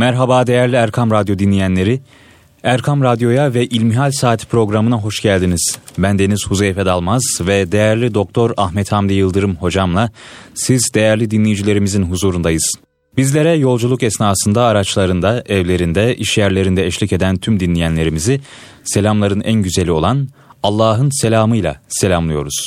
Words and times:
Merhaba 0.00 0.46
değerli 0.46 0.76
Erkam 0.76 1.10
Radyo 1.10 1.38
dinleyenleri. 1.38 2.00
Erkam 2.62 3.02
Radyo'ya 3.02 3.54
ve 3.54 3.66
İlmihal 3.66 4.10
Saati 4.10 4.46
programına 4.46 4.96
hoş 4.96 5.20
geldiniz. 5.20 5.78
Ben 5.98 6.18
Deniz 6.18 6.46
Huzeyfe 6.48 6.86
Dalmaz 6.86 7.22
ve 7.40 7.72
değerli 7.72 8.14
Doktor 8.14 8.50
Ahmet 8.56 8.92
Hamdi 8.92 9.12
Yıldırım 9.12 9.56
hocamla 9.56 10.10
siz 10.54 10.82
değerli 10.94 11.30
dinleyicilerimizin 11.30 12.02
huzurundayız. 12.02 12.72
Bizlere 13.16 13.52
yolculuk 13.54 14.02
esnasında 14.02 14.64
araçlarında, 14.64 15.44
evlerinde, 15.48 16.16
iş 16.16 16.38
yerlerinde 16.38 16.86
eşlik 16.86 17.12
eden 17.12 17.36
tüm 17.36 17.60
dinleyenlerimizi 17.60 18.40
selamların 18.84 19.40
en 19.40 19.62
güzeli 19.62 19.92
olan 19.92 20.28
Allah'ın 20.62 21.10
selamıyla 21.20 21.80
selamlıyoruz. 21.88 22.66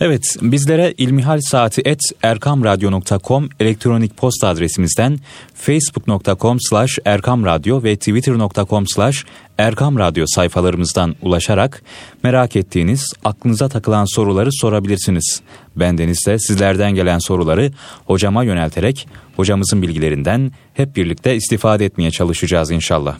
Evet, 0.00 0.36
bizlere 0.42 0.94
ilmihal 0.98 1.40
saati 1.40 1.82
et 1.84 2.00
erkamradyo.com 2.22 3.48
elektronik 3.60 4.16
posta 4.16 4.48
adresimizden 4.48 5.18
facebook.com 5.54 6.58
slash 6.60 6.98
erkamradyo 7.04 7.82
ve 7.82 7.96
twitter.com 7.96 8.84
slash 8.86 9.24
erkamradyo 9.58 10.24
sayfalarımızdan 10.26 11.16
ulaşarak 11.22 11.82
merak 12.22 12.56
ettiğiniz, 12.56 13.12
aklınıza 13.24 13.68
takılan 13.68 14.04
soruları 14.14 14.52
sorabilirsiniz. 14.52 15.40
Bendeniz 15.76 16.26
de 16.26 16.38
sizlerden 16.38 16.94
gelen 16.94 17.18
soruları 17.18 17.72
hocama 18.04 18.44
yönelterek 18.44 19.08
hocamızın 19.36 19.82
bilgilerinden 19.82 20.52
hep 20.74 20.96
birlikte 20.96 21.36
istifade 21.36 21.84
etmeye 21.84 22.10
çalışacağız 22.10 22.70
inşallah. 22.70 23.18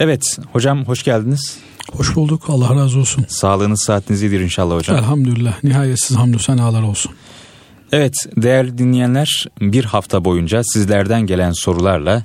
Evet, 0.00 0.22
hocam 0.52 0.84
hoş 0.84 1.02
geldiniz. 1.02 1.58
Hoş 1.92 2.16
bulduk. 2.16 2.42
Allah 2.48 2.74
razı 2.76 2.98
olsun. 2.98 3.24
Sağlığınız 3.28 3.82
saatiniz 3.86 4.22
iyidir 4.22 4.40
inşallah 4.40 4.74
hocam. 4.74 4.96
Elhamdülillah. 4.96 5.64
Nihayetsiz 5.64 6.16
hamdü 6.16 6.38
senalar 6.38 6.82
olsun. 6.82 7.12
Evet 7.92 8.14
değerli 8.36 8.78
dinleyenler 8.78 9.46
bir 9.60 9.84
hafta 9.84 10.24
boyunca 10.24 10.62
sizlerden 10.64 11.26
gelen 11.26 11.52
sorularla 11.52 12.22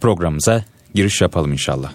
programımıza 0.00 0.64
giriş 0.94 1.20
yapalım 1.20 1.52
inşallah. 1.52 1.92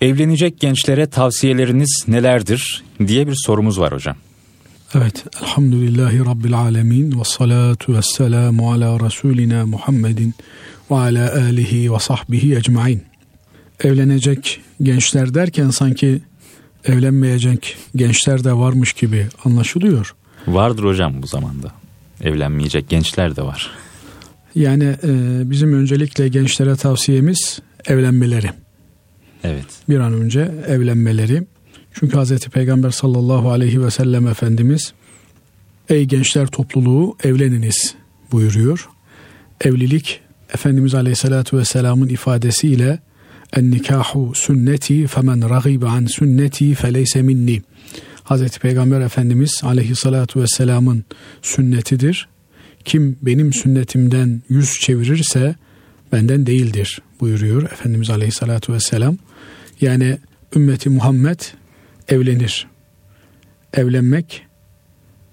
Evlenecek 0.00 0.60
gençlere 0.60 1.06
tavsiyeleriniz 1.06 2.04
nelerdir 2.08 2.84
diye 3.06 3.26
bir 3.26 3.34
sorumuz 3.46 3.80
var 3.80 3.92
hocam. 3.92 4.16
Evet, 4.94 5.24
elhamdülillahi 5.42 6.20
rabbil 6.20 6.54
alemin 6.54 7.20
ve 7.20 7.24
salatu 7.24 7.94
ve 7.94 8.02
selamu 8.02 8.72
ala 8.72 9.06
Resulina 9.06 9.66
Muhammedin 9.66 10.34
ve 10.90 10.94
ala 10.94 11.34
alihi 11.34 11.92
ve 11.92 11.98
sahbihi 11.98 12.56
ecmain. 12.56 13.09
Evlenecek 13.80 14.60
gençler 14.82 15.34
derken 15.34 15.70
sanki 15.70 16.20
evlenmeyecek 16.84 17.76
gençler 17.96 18.44
de 18.44 18.52
varmış 18.52 18.92
gibi 18.92 19.26
anlaşılıyor. 19.44 20.14
Vardır 20.46 20.84
hocam 20.84 21.22
bu 21.22 21.26
zamanda. 21.26 21.72
Evlenmeyecek 22.22 22.88
gençler 22.88 23.36
de 23.36 23.42
var. 23.42 23.70
Yani 24.54 24.84
e, 24.84 25.10
bizim 25.50 25.72
öncelikle 25.72 26.28
gençlere 26.28 26.76
tavsiyemiz 26.76 27.60
evlenmeleri. 27.86 28.50
Evet. 29.44 29.66
Bir 29.88 29.98
an 29.98 30.12
önce 30.12 30.40
evlenmeleri. 30.66 31.42
Çünkü 31.92 32.16
Hazreti 32.16 32.50
Peygamber 32.50 32.90
sallallahu 32.90 33.50
aleyhi 33.50 33.84
ve 33.84 33.90
sellem 33.90 34.26
Efendimiz 34.26 34.92
Ey 35.88 36.04
gençler 36.04 36.46
topluluğu 36.46 37.16
evleniniz 37.24 37.94
buyuruyor. 38.32 38.88
Evlilik 39.60 40.20
Efendimiz 40.54 40.94
aleyhissalatü 40.94 41.58
vesselamın 41.58 42.08
ifadesiyle 42.08 42.98
nikahu 43.56 44.32
sünneti 44.34 45.06
femen 45.06 45.50
ragibe 45.50 45.86
an 45.86 46.06
sünneti 46.06 46.74
feleyse 46.74 47.22
minni. 47.22 47.62
Hazreti 48.24 48.60
Peygamber 48.60 49.00
Efendimiz 49.00 49.60
aleyhissalatu 49.62 50.40
vesselamın 50.40 51.04
sünnetidir. 51.42 52.28
Kim 52.84 53.18
benim 53.22 53.52
sünnetimden 53.52 54.42
yüz 54.48 54.80
çevirirse 54.80 55.54
benden 56.12 56.46
değildir 56.46 57.02
buyuruyor 57.20 57.62
Efendimiz 57.62 58.10
aleyhissalatu 58.10 58.72
vesselam. 58.72 59.16
Yani 59.80 60.18
ümmeti 60.56 60.90
Muhammed 60.90 61.40
evlenir. 62.08 62.66
Evlenmek 63.74 64.46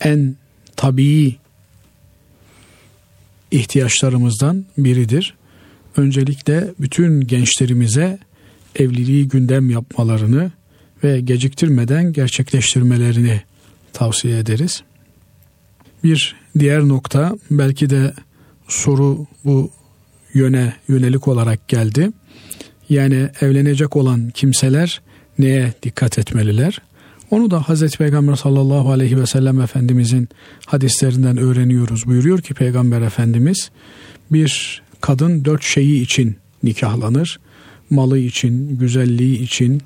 en 0.01 0.35
tabii 0.75 1.35
ihtiyaçlarımızdan 3.51 4.65
biridir 4.77 5.36
öncelikle 5.97 6.73
bütün 6.79 7.21
gençlerimize 7.21 8.19
evliliği 8.75 9.27
gündem 9.27 9.69
yapmalarını 9.69 10.51
ve 11.03 11.21
geciktirmeden 11.21 12.13
gerçekleştirmelerini 12.13 13.41
tavsiye 13.93 14.39
ederiz. 14.39 14.83
Bir 16.03 16.35
diğer 16.59 16.87
nokta 16.87 17.35
belki 17.51 17.89
de 17.89 18.13
soru 18.67 19.27
bu 19.45 19.71
yöne 20.33 20.73
yönelik 20.87 21.27
olarak 21.27 21.67
geldi. 21.67 22.11
Yani 22.89 23.29
evlenecek 23.41 23.95
olan 23.95 24.29
kimseler 24.29 25.01
neye 25.39 25.73
dikkat 25.83 26.19
etmeliler? 26.19 26.81
Onu 27.31 27.51
da 27.51 27.69
Hazreti 27.69 27.97
Peygamber 27.97 28.35
sallallahu 28.35 28.91
aleyhi 28.91 29.21
ve 29.21 29.25
sellem 29.25 29.61
Efendimizin 29.61 30.29
hadislerinden 30.65 31.37
öğreniyoruz. 31.37 32.05
Buyuruyor 32.05 32.41
ki 32.41 32.53
Peygamber 32.53 33.01
Efendimiz 33.01 33.71
bir 34.31 34.81
kadın 35.01 35.45
dört 35.45 35.63
şeyi 35.63 36.01
için 36.01 36.37
nikahlanır. 36.63 37.39
Malı 37.89 38.19
için, 38.19 38.77
güzelliği 38.77 39.41
için, 39.41 39.81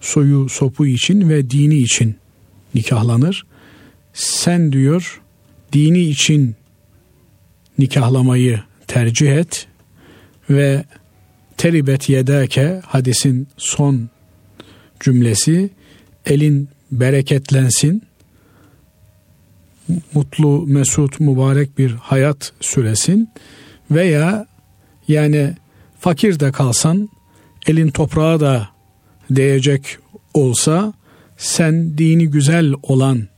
soyu 0.00 0.48
sopu 0.48 0.86
için 0.86 1.28
ve 1.28 1.50
dini 1.50 1.76
için 1.76 2.16
nikahlanır. 2.74 3.46
Sen 4.12 4.72
diyor 4.72 5.20
dini 5.72 6.00
için 6.00 6.54
nikahlamayı 7.78 8.60
tercih 8.86 9.32
et 9.32 9.66
ve 10.50 10.84
teribet 11.56 12.08
yedeke 12.08 12.80
hadisin 12.86 13.48
son 13.56 14.08
cümlesi 15.00 15.70
elin 16.26 16.68
bereketlensin 16.92 18.02
mutlu 20.14 20.66
mesut 20.66 21.20
mübarek 21.20 21.78
bir 21.78 21.90
hayat 21.90 22.52
süresin 22.60 23.28
veya 23.90 24.46
yani 25.08 25.54
fakir 26.00 26.40
de 26.40 26.52
kalsan 26.52 27.08
elin 27.66 27.90
toprağa 27.90 28.40
da 28.40 28.68
değecek 29.30 29.98
olsa 30.34 30.92
sen 31.36 31.98
dini 31.98 32.26
güzel 32.26 32.72
olan 32.82 33.28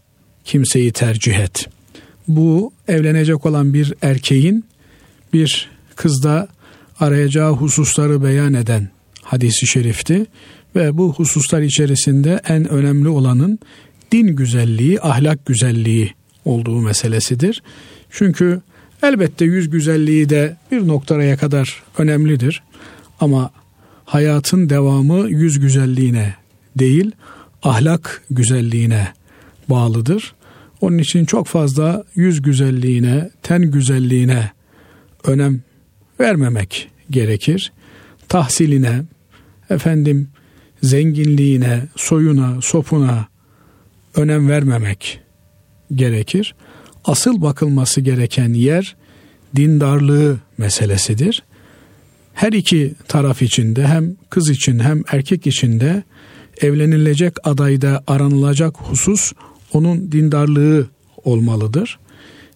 kimseyi 0.44 0.92
tercih 0.92 1.34
et. 1.34 1.68
Bu 2.28 2.72
evlenecek 2.88 3.46
olan 3.46 3.74
bir 3.74 3.94
erkeğin 4.02 4.64
bir 5.32 5.70
kızda 5.96 6.48
arayacağı 7.00 7.52
hususları 7.52 8.24
beyan 8.24 8.54
eden 8.54 8.88
hadisi 9.22 9.66
şerifti 9.66 10.26
ve 10.76 10.96
bu 10.98 11.12
hususlar 11.12 11.62
içerisinde 11.62 12.40
en 12.48 12.68
önemli 12.68 13.08
olanın 13.08 13.58
din 14.12 14.26
güzelliği, 14.26 15.00
ahlak 15.00 15.46
güzelliği 15.46 16.14
olduğu 16.44 16.80
meselesidir. 16.80 17.62
Çünkü 18.10 18.60
Elbette 19.02 19.44
yüz 19.44 19.70
güzelliği 19.70 20.28
de 20.28 20.56
bir 20.72 20.88
noktaya 20.88 21.36
kadar 21.36 21.82
önemlidir. 21.98 22.62
Ama 23.20 23.50
hayatın 24.04 24.70
devamı 24.70 25.28
yüz 25.28 25.60
güzelliğine 25.60 26.34
değil, 26.78 27.10
ahlak 27.62 28.22
güzelliğine 28.30 29.08
bağlıdır. 29.68 30.34
Onun 30.80 30.98
için 30.98 31.24
çok 31.24 31.46
fazla 31.46 32.04
yüz 32.14 32.42
güzelliğine, 32.42 33.30
ten 33.42 33.70
güzelliğine 33.70 34.50
önem 35.24 35.60
vermemek 36.20 36.90
gerekir. 37.10 37.72
Tahsiline, 38.28 39.02
efendim 39.70 40.28
zenginliğine, 40.82 41.82
soyuna, 41.96 42.60
sopuna 42.60 43.26
önem 44.16 44.48
vermemek 44.48 45.20
gerekir 45.94 46.54
asıl 47.04 47.42
bakılması 47.42 48.00
gereken 48.00 48.52
yer 48.52 48.96
dindarlığı 49.56 50.36
meselesidir. 50.58 51.42
Her 52.34 52.52
iki 52.52 52.94
taraf 53.08 53.42
içinde 53.42 53.86
hem 53.86 54.16
kız 54.30 54.50
için 54.50 54.78
hem 54.78 55.02
erkek 55.12 55.46
için 55.46 55.80
de 55.80 56.02
evlenilecek 56.60 57.36
adayda 57.44 58.02
aranılacak 58.06 58.76
husus 58.76 59.32
onun 59.72 60.12
dindarlığı 60.12 60.86
olmalıdır. 61.24 61.98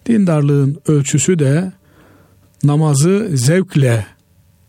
Dindarlığın 0.05 0.81
ölçüsü 0.87 1.39
de 1.39 1.71
namazı 2.63 3.29
zevkle 3.33 4.05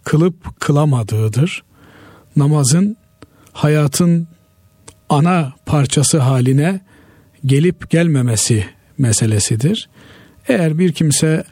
kılıp 0.05 0.61
kılamadığıdır. 0.61 1.63
Namazın 2.37 2.97
hayatın 3.53 4.29
ana 5.09 5.53
parçası 5.67 6.19
haline 6.19 6.81
gelip 7.47 7.91
gelmemesi 7.91 8.65
meselesidir. 8.99 9.89
Eğer 10.49 10.79
bir 10.79 10.93
kimse 10.93 11.45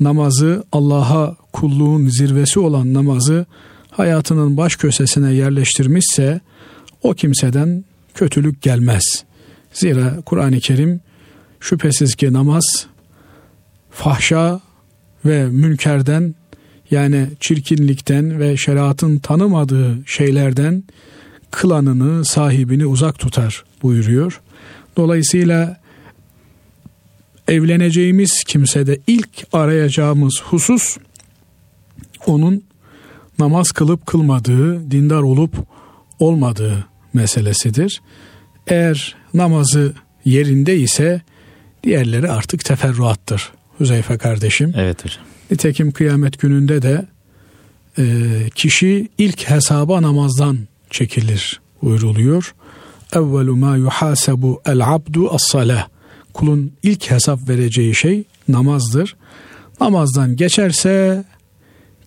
namazı 0.00 0.64
Allah'a 0.72 1.36
kulluğun 1.52 2.06
zirvesi 2.06 2.60
olan 2.60 2.94
namazı 2.94 3.46
hayatının 3.90 4.56
baş 4.56 4.76
köşesine 4.76 5.32
yerleştirmişse 5.32 6.40
o 7.02 7.14
kimseden 7.14 7.84
kötülük 8.14 8.62
gelmez. 8.62 9.24
Zira 9.72 10.16
Kur'an-ı 10.26 10.60
Kerim 10.60 11.00
şüphesiz 11.60 12.14
ki 12.14 12.32
namaz 12.32 12.86
fahşa 13.90 14.60
ve 15.24 15.46
münkerden 15.46 16.34
yani 16.90 17.26
çirkinlikten 17.40 18.40
ve 18.40 18.56
şeriatın 18.56 19.18
tanımadığı 19.18 19.98
şeylerden 20.06 20.84
kılanını, 21.50 22.24
sahibini 22.24 22.86
uzak 22.86 23.18
tutar 23.18 23.64
buyuruyor. 23.82 24.40
Dolayısıyla 24.96 25.79
evleneceğimiz 27.50 28.44
kimsede 28.46 28.98
ilk 29.06 29.46
arayacağımız 29.52 30.42
husus 30.42 30.96
onun 32.26 32.64
namaz 33.38 33.70
kılıp 33.70 34.06
kılmadığı, 34.06 34.90
dindar 34.90 35.22
olup 35.22 35.54
olmadığı 36.18 36.86
meselesidir. 37.14 38.02
Eğer 38.66 39.16
namazı 39.34 39.94
yerinde 40.24 40.76
ise 40.76 41.20
diğerleri 41.84 42.30
artık 42.30 42.64
teferruattır. 42.64 43.52
Hüzeyfe 43.80 44.18
kardeşim. 44.18 44.72
Evet 44.76 45.04
hocam. 45.04 45.24
Nitekim 45.50 45.92
kıyamet 45.92 46.40
gününde 46.40 46.82
de 46.82 47.06
e, 47.98 48.04
kişi 48.54 49.08
ilk 49.18 49.50
hesaba 49.50 50.02
namazdan 50.02 50.58
çekilir 50.90 51.60
buyruluyor. 51.82 52.54
Evvelu 53.12 53.56
ma 53.56 53.76
yuhasebu 53.76 54.62
el 54.66 54.94
abdu 54.94 55.34
as-salah. 55.34 55.88
Kulun 56.34 56.72
ilk 56.82 57.10
hesap 57.10 57.48
vereceği 57.48 57.94
şey 57.94 58.24
namazdır. 58.48 59.16
Namazdan 59.80 60.36
geçerse 60.36 61.24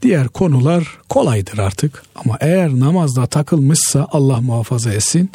diğer 0.01 0.27
konular 0.27 0.97
kolaydır 1.09 1.57
artık. 1.57 2.03
Ama 2.15 2.37
eğer 2.39 2.79
namazda 2.79 3.27
takılmışsa 3.27 4.07
Allah 4.11 4.41
muhafaza 4.41 4.93
etsin 4.93 5.31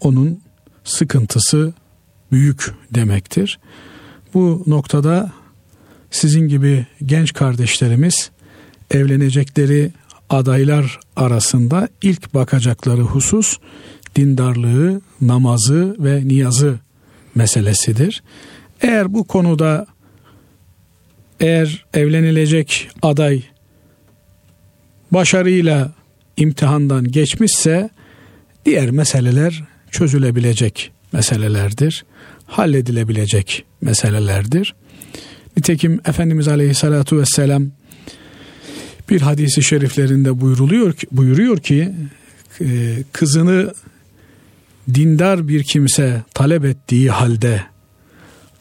onun 0.00 0.40
sıkıntısı 0.84 1.72
büyük 2.32 2.74
demektir. 2.94 3.58
Bu 4.34 4.64
noktada 4.66 5.32
sizin 6.10 6.48
gibi 6.48 6.86
genç 7.06 7.32
kardeşlerimiz 7.32 8.30
evlenecekleri 8.90 9.92
adaylar 10.30 11.00
arasında 11.16 11.88
ilk 12.02 12.34
bakacakları 12.34 13.02
husus 13.02 13.58
dindarlığı, 14.16 15.00
namazı 15.20 15.96
ve 15.98 16.28
niyazı 16.28 16.78
meselesidir. 17.34 18.22
Eğer 18.80 19.14
bu 19.14 19.24
konuda 19.24 19.86
eğer 21.40 21.84
evlenilecek 21.94 22.88
aday 23.02 23.42
başarıyla 25.10 25.92
imtihandan 26.36 27.04
geçmişse 27.04 27.90
diğer 28.66 28.90
meseleler 28.90 29.64
çözülebilecek 29.90 30.92
meselelerdir. 31.12 32.04
Halledilebilecek 32.46 33.64
meselelerdir. 33.80 34.74
Nitekim 35.56 36.00
Efendimiz 36.06 36.48
Aleyhisselatü 36.48 37.18
Vesselam 37.18 37.70
bir 39.10 39.20
hadisi 39.20 39.62
şeriflerinde 39.62 40.40
buyuruluyor 40.40 40.92
ki, 40.92 41.06
buyuruyor 41.12 41.58
ki 41.58 41.92
e, 42.60 42.66
kızını 43.12 43.74
dindar 44.94 45.48
bir 45.48 45.62
kimse 45.62 46.22
talep 46.34 46.64
ettiği 46.64 47.10
halde 47.10 47.62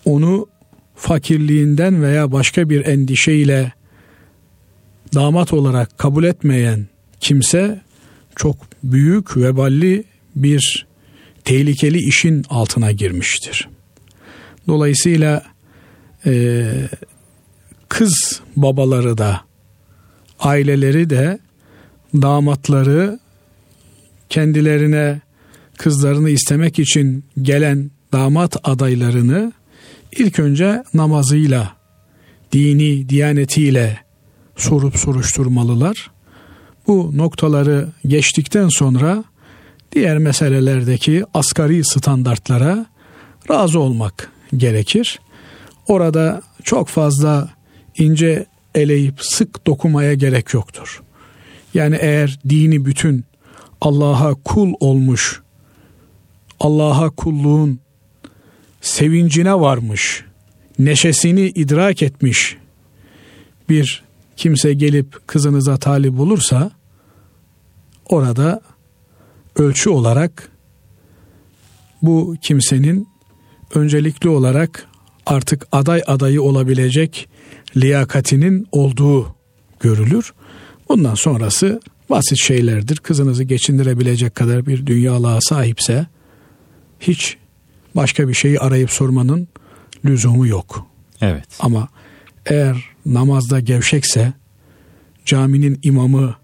onu 0.05 0.47
fakirliğinden 0.95 2.03
veya 2.03 2.31
başka 2.31 2.69
bir 2.69 2.85
endişeyle 2.85 3.71
damat 5.13 5.53
olarak 5.53 5.97
kabul 5.97 6.23
etmeyen 6.23 6.87
kimse 7.19 7.81
çok 8.35 8.57
büyük 8.83 9.37
veballi 9.37 10.03
bir 10.35 10.87
tehlikeli 11.43 11.97
işin 11.97 12.45
altına 12.49 12.91
girmiştir. 12.91 13.67
Dolayısıyla 14.67 15.43
e, 16.25 16.65
kız 17.89 18.41
babaları 18.55 19.17
da 19.17 19.41
aileleri 20.39 21.09
de 21.09 21.39
damatları 22.15 23.19
kendilerine 24.29 25.21
kızlarını 25.81 26.29
istemek 26.29 26.79
için 26.79 27.25
gelen 27.41 27.91
damat 28.13 28.57
adaylarını 28.63 29.53
ilk 30.17 30.39
önce 30.39 30.83
namazıyla, 30.93 31.75
dini, 32.51 33.09
diyanetiyle 33.09 33.99
sorup 34.55 34.97
soruşturmalılar. 34.97 36.11
Bu 36.87 37.17
noktaları 37.17 37.89
geçtikten 38.05 38.67
sonra 38.67 39.23
diğer 39.91 40.17
meselelerdeki 40.17 41.23
asgari 41.33 41.83
standartlara 41.85 42.85
razı 43.49 43.79
olmak 43.79 44.31
gerekir. 44.57 45.19
Orada 45.87 46.41
çok 46.63 46.87
fazla 46.87 47.49
ince 47.97 48.45
eleyip 48.75 49.15
sık 49.21 49.67
dokumaya 49.67 50.13
gerek 50.13 50.53
yoktur. 50.53 51.01
Yani 51.73 51.97
eğer 52.01 52.39
dini 52.49 52.85
bütün 52.85 53.25
Allah'a 53.81 54.33
kul 54.33 54.73
olmuş, 54.79 55.40
Allah'a 56.61 57.09
kulluğun 57.09 57.79
sevincine 58.81 59.53
varmış, 59.53 60.25
neşesini 60.79 61.47
idrak 61.47 62.03
etmiş 62.03 62.57
bir 63.69 64.03
kimse 64.37 64.73
gelip 64.73 65.27
kızınıza 65.27 65.77
talip 65.77 66.19
olursa 66.19 66.71
orada 68.05 68.61
ölçü 69.55 69.89
olarak 69.89 70.49
bu 72.01 72.35
kimsenin 72.41 73.07
öncelikli 73.75 74.29
olarak 74.29 74.87
artık 75.25 75.67
aday 75.71 76.01
adayı 76.07 76.41
olabilecek 76.41 77.29
liyakatinin 77.77 78.67
olduğu 78.71 79.35
görülür. 79.79 80.33
Bundan 80.89 81.15
sonrası 81.15 81.81
basit 82.09 82.37
şeylerdir. 82.37 82.97
Kızınızı 82.97 83.43
geçindirebilecek 83.43 84.35
kadar 84.35 84.65
bir 84.65 84.85
dünyalığa 84.85 85.39
sahipse 85.41 86.07
hiç 87.01 87.37
başka 87.95 88.27
bir 88.27 88.33
şeyi 88.33 88.59
arayıp 88.59 88.91
sormanın 88.91 89.47
lüzumu 90.05 90.47
yok. 90.47 90.85
Evet. 91.21 91.45
Ama 91.59 91.87
eğer 92.45 92.85
namazda 93.05 93.59
gevşekse 93.59 94.33
caminin 95.25 95.79
imamı 95.83 96.35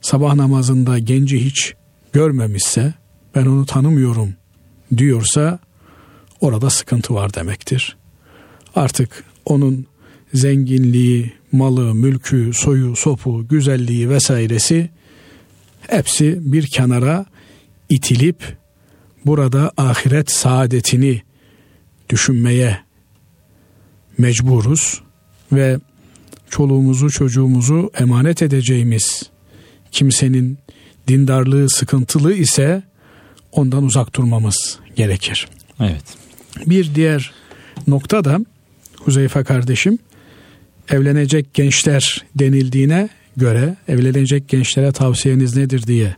sabah 0.00 0.34
namazında 0.34 0.98
genci 0.98 1.44
hiç 1.44 1.74
görmemişse 2.12 2.94
ben 3.34 3.46
onu 3.46 3.66
tanımıyorum 3.66 4.34
diyorsa 4.96 5.58
orada 6.40 6.70
sıkıntı 6.70 7.14
var 7.14 7.34
demektir. 7.34 7.96
Artık 8.74 9.24
onun 9.44 9.86
zenginliği, 10.34 11.32
malı, 11.52 11.94
mülkü, 11.94 12.50
soyu, 12.54 12.96
sopu, 12.96 13.48
güzelliği 13.48 14.10
vesairesi 14.10 14.90
hepsi 15.80 16.38
bir 16.40 16.66
kenara 16.66 17.26
itilip 17.88 18.56
burada 19.26 19.72
ahiret 19.76 20.30
saadetini 20.30 21.22
düşünmeye 22.10 22.78
mecburuz 24.18 25.00
ve 25.52 25.78
çoluğumuzu 26.50 27.10
çocuğumuzu 27.10 27.90
emanet 27.98 28.42
edeceğimiz 28.42 29.22
kimsenin 29.92 30.58
dindarlığı 31.08 31.70
sıkıntılı 31.70 32.32
ise 32.32 32.82
ondan 33.52 33.84
uzak 33.84 34.14
durmamız 34.14 34.78
gerekir. 34.96 35.48
Evet. 35.80 36.04
Bir 36.66 36.94
diğer 36.94 37.32
nokta 37.86 38.24
da 38.24 38.40
Huzeyfe 38.96 39.44
kardeşim 39.44 39.98
evlenecek 40.90 41.54
gençler 41.54 42.24
denildiğine 42.34 43.08
göre 43.36 43.76
evlenecek 43.88 44.48
gençlere 44.48 44.92
tavsiyeniz 44.92 45.56
nedir 45.56 45.82
diye 45.86 46.16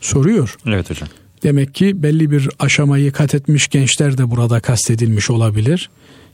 soruyor. 0.00 0.56
Evet 0.66 0.90
hocam. 0.90 1.08
Demek 1.42 1.74
ki 1.74 2.02
belli 2.02 2.30
bir 2.30 2.48
aşamayı 2.58 3.12
kat 3.12 3.34
etmiş 3.34 3.68
gençler 3.68 4.18
de 4.18 4.30
burada 4.30 4.60
kastedilmiş 4.60 5.30
olabilir. 5.30 5.90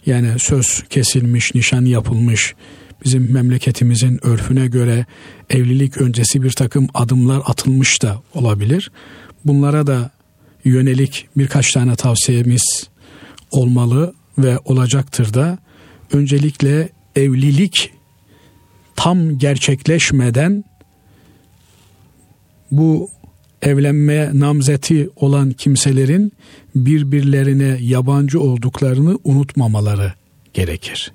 Yani 0.07 0.39
söz 0.39 0.85
kesilmiş, 0.91 1.55
nişan 1.55 1.85
yapılmış, 1.85 2.55
bizim 3.05 3.33
memleketimizin 3.33 4.27
örfüne 4.27 4.67
göre 4.67 5.07
evlilik 5.51 6.01
öncesi 6.01 6.43
bir 6.43 6.51
takım 6.51 6.89
adımlar 6.95 7.43
atılmış 7.45 8.03
da 8.03 8.23
olabilir. 8.35 8.91
Bunlara 9.45 9.87
da 9.87 10.11
yönelik 10.65 11.29
birkaç 11.37 11.73
tane 11.73 11.97
tavsiyemiz 11.97 12.89
olmalı 13.51 14.15
ve 14.39 14.59
olacaktır 14.65 15.35
da 15.35 15.59
öncelikle 16.13 16.89
evlilik 17.17 17.93
tam 18.97 19.39
gerçekleşmeden 19.39 20.65
bu 22.71 23.11
evlenmeye 23.63 24.31
namzeti 24.35 25.09
olan 25.17 25.51
kimselerin 25.51 26.33
birbirlerine 26.75 27.79
yabancı 27.81 28.41
olduklarını 28.41 29.19
unutmamaları 29.25 30.13
gerekir. 30.55 31.13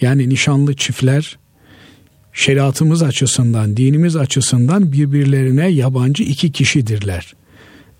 Yani 0.00 0.28
nişanlı 0.28 0.76
çiftler 0.76 1.38
şeriatımız 2.32 3.02
açısından, 3.02 3.76
dinimiz 3.76 4.16
açısından 4.16 4.92
birbirlerine 4.92 5.68
yabancı 5.68 6.22
iki 6.22 6.52
kişidirler. 6.52 7.34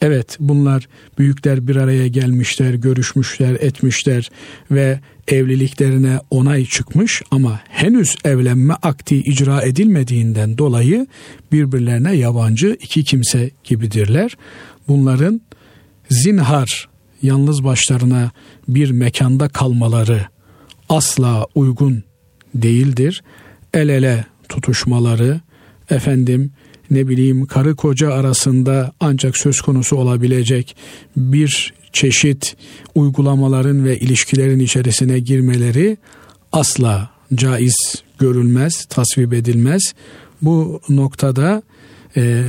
Evet 0.04 0.36
bunlar 0.40 0.88
büyükler 1.18 1.68
bir 1.68 1.76
araya 1.76 2.08
gelmişler, 2.08 2.74
görüşmüşler, 2.74 3.54
etmişler 3.54 4.30
ve 4.70 5.00
evliliklerine 5.28 6.18
onay 6.30 6.64
çıkmış 6.64 7.22
ama 7.30 7.60
henüz 7.68 8.16
evlenme 8.24 8.74
akti 8.82 9.16
icra 9.16 9.62
edilmediğinden 9.62 10.58
dolayı 10.58 11.06
birbirlerine 11.52 12.16
yabancı 12.16 12.76
iki 12.82 13.04
kimse 13.04 13.50
gibidirler. 13.64 14.36
Bunların 14.88 15.40
zinhar 16.10 16.88
yalnız 17.22 17.64
başlarına 17.64 18.30
bir 18.68 18.90
mekanda 18.90 19.48
kalmaları 19.48 20.26
asla 20.88 21.46
uygun 21.54 22.02
değildir. 22.54 23.22
El 23.74 23.88
ele 23.88 24.24
tutuşmaları, 24.48 25.40
efendim 25.90 26.52
ne 26.90 27.08
bileyim 27.08 27.46
karı 27.46 27.76
koca 27.76 28.12
arasında 28.12 28.92
ancak 29.00 29.36
söz 29.36 29.60
konusu 29.60 29.96
olabilecek 29.96 30.76
bir 31.16 31.74
çeşit 31.92 32.56
uygulamaların 32.94 33.84
ve 33.84 33.98
ilişkilerin 33.98 34.58
içerisine 34.58 35.18
girmeleri 35.18 35.96
asla 36.52 37.10
caiz 37.34 37.76
görülmez, 38.18 38.84
tasvip 38.84 39.32
edilmez. 39.32 39.94
Bu 40.42 40.80
noktada 40.88 41.62
e, 42.16 42.44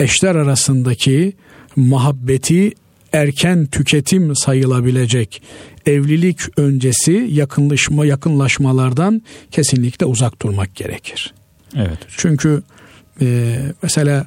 eşler 0.00 0.34
arasındaki 0.34 1.32
muhabbeti 1.76 2.72
erken 3.12 3.66
tüketim 3.66 4.36
sayılabilecek 4.36 5.42
evlilik 5.86 6.58
öncesi 6.58 7.28
yakınlaşma 7.30 8.06
yakınlaşmalardan 8.06 9.22
kesinlikle 9.50 10.06
uzak 10.06 10.42
durmak 10.42 10.74
gerekir. 10.74 11.34
Evet. 11.76 11.88
Hocam. 11.88 12.08
Çünkü 12.16 12.62
e, 13.20 13.58
mesela 13.82 14.26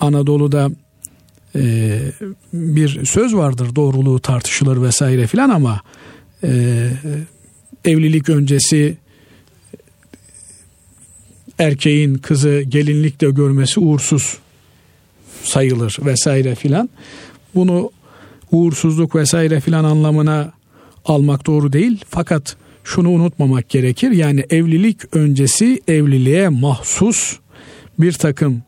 Anadolu'da 0.00 0.70
e, 1.56 1.98
bir 2.52 3.04
söz 3.04 3.34
vardır 3.34 3.76
doğruluğu 3.76 4.20
tartışılır 4.20 4.82
vesaire 4.82 5.26
filan 5.26 5.50
ama 5.50 5.80
e, 6.44 6.90
evlilik 7.84 8.28
öncesi 8.28 8.96
erkeğin 11.58 12.14
kızı 12.14 12.62
gelinlikle 12.68 13.30
görmesi 13.30 13.80
uğursuz 13.80 14.38
sayılır 15.42 15.96
vesaire 16.04 16.54
filan. 16.54 16.90
Bunu 17.54 17.90
uğursuzluk 18.52 19.14
vesaire 19.14 19.60
filan 19.60 19.84
anlamına 19.84 20.52
almak 21.04 21.46
doğru 21.46 21.72
değil. 21.72 22.04
Fakat 22.08 22.56
şunu 22.84 23.10
unutmamak 23.10 23.68
gerekir. 23.68 24.10
Yani 24.10 24.44
evlilik 24.50 25.16
öncesi 25.16 25.82
evliliğe 25.88 26.48
mahsus 26.48 27.38
bir 27.98 28.12
takım 28.12 28.62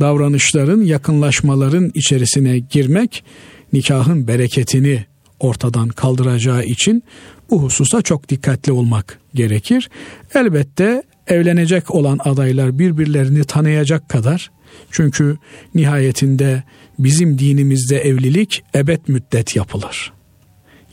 davranışların, 0.00 0.82
yakınlaşmaların 0.82 1.90
içerisine 1.94 2.58
girmek 2.58 3.24
nikahın 3.72 4.28
bereketini 4.28 5.04
ortadan 5.40 5.88
kaldıracağı 5.88 6.64
için 6.64 7.02
bu 7.50 7.62
hususta 7.62 8.02
çok 8.02 8.28
dikkatli 8.28 8.72
olmak 8.72 9.18
gerekir. 9.34 9.90
Elbette 10.34 11.02
evlenecek 11.26 11.94
olan 11.94 12.18
adaylar 12.24 12.78
birbirlerini 12.78 13.44
tanıyacak 13.44 14.08
kadar 14.08 14.50
çünkü 14.90 15.36
nihayetinde 15.74 16.62
bizim 16.98 17.38
dinimizde 17.38 17.98
evlilik 17.98 18.62
ebed 18.74 19.00
müddet 19.08 19.56
yapılır. 19.56 20.12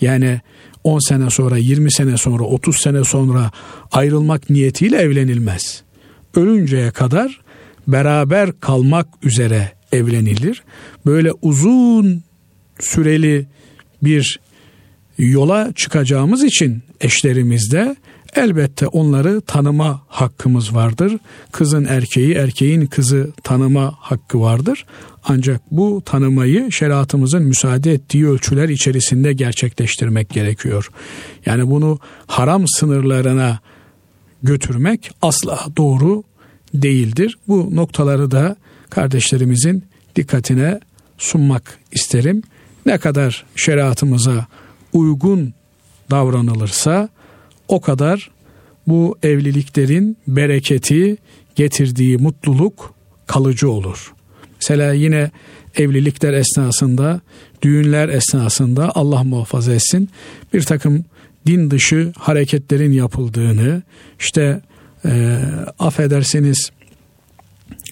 Yani 0.02 0.42
10 0.84 1.00
sene 1.00 1.30
sonra, 1.30 1.58
20 1.58 1.92
sene 1.92 2.18
sonra, 2.18 2.44
30 2.44 2.78
sene 2.78 3.04
sonra 3.04 3.52
ayrılmak 3.92 4.50
niyetiyle 4.50 4.98
evlenilmez. 4.98 5.84
Ölünceye 6.36 6.92
kadar 6.92 7.42
beraber 7.88 8.60
kalmak 8.60 9.08
üzere 9.24 9.72
evlenilir. 9.92 10.64
Böyle 11.06 11.32
uzun 11.42 12.24
süreli 12.80 13.46
bir 14.04 14.40
yola 15.18 15.72
çıkacağımız 15.76 16.44
için 16.44 16.84
eşlerimizde 17.02 17.96
elbette 18.36 18.88
onları 18.88 19.42
tanıma 19.42 20.02
hakkımız 20.08 20.76
vardır. 20.76 21.18
Kızın 21.52 21.86
erkeği, 21.86 22.34
erkeğin 22.34 22.86
kızı 22.86 23.32
tanıma 23.44 23.94
hakkı 24.00 24.42
vardır. 24.42 24.86
Ancak 25.24 25.62
bu 25.72 26.02
tanımayı 26.06 26.72
şeriatımızın 26.72 27.44
müsaade 27.44 27.94
ettiği 27.94 28.28
ölçüler 28.28 28.70
içerisinde 28.70 29.34
gerçekleştirmek 29.34 30.30
gerekiyor. 30.30 30.90
Yani 31.46 31.70
bunu 31.70 32.00
haram 32.28 32.68
sınırlarına 32.68 33.60
götürmek 34.44 35.12
asla 35.22 35.60
doğru 35.78 36.24
değildir. 36.74 37.38
Bu 37.48 37.76
noktaları 37.76 38.32
da 38.32 38.56
kardeşlerimizin 38.90 39.84
dikkatine 40.16 40.80
sunmak 41.18 41.80
isterim. 41.92 42.42
Ne 42.86 42.98
kadar 42.98 43.46
şeriatımıza 43.56 44.48
uygun 44.94 45.54
davranılırsa 46.12 47.10
o 47.68 47.82
kadar 47.82 48.32
bu 48.88 49.18
evliliklerin 49.24 50.18
bereketi 50.28 51.18
getirdiği 51.56 52.18
mutluluk 52.18 52.94
kalıcı 53.28 53.72
olur. 53.72 54.14
Mesela 54.62 54.94
yine 54.94 55.32
evlilikler 55.76 56.34
esnasında, 56.34 57.22
düğünler 57.62 58.10
esnasında 58.10 58.92
Allah 58.96 59.24
muhafaza 59.24 59.74
etsin 59.74 60.10
bir 60.54 60.62
takım 60.62 61.06
din 61.46 61.72
dışı 61.72 62.14
hareketlerin 62.18 62.92
yapıldığını, 62.92 63.84
işte 64.20 64.62
e, 65.06 65.40
affedersiniz 65.80 66.72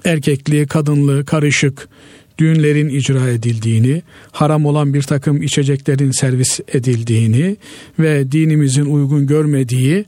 erkekliği, 0.06 0.68
kadınlığı 0.68 1.26
karışık 1.26 1.90
düğünlerin 2.38 2.90
icra 2.90 3.30
edildiğini, 3.30 4.02
haram 4.32 4.66
olan 4.66 4.94
bir 4.94 5.02
takım 5.02 5.42
içeceklerin 5.42 6.12
servis 6.12 6.60
edildiğini 6.68 7.58
ve 8.00 8.32
dinimizin 8.32 8.86
uygun 8.86 9.28
görmediği 9.28 10.06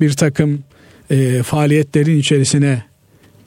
bir 0.00 0.12
takım 0.12 0.62
e, 1.10 1.42
faaliyetlerin 1.42 2.18
içerisine 2.18 2.82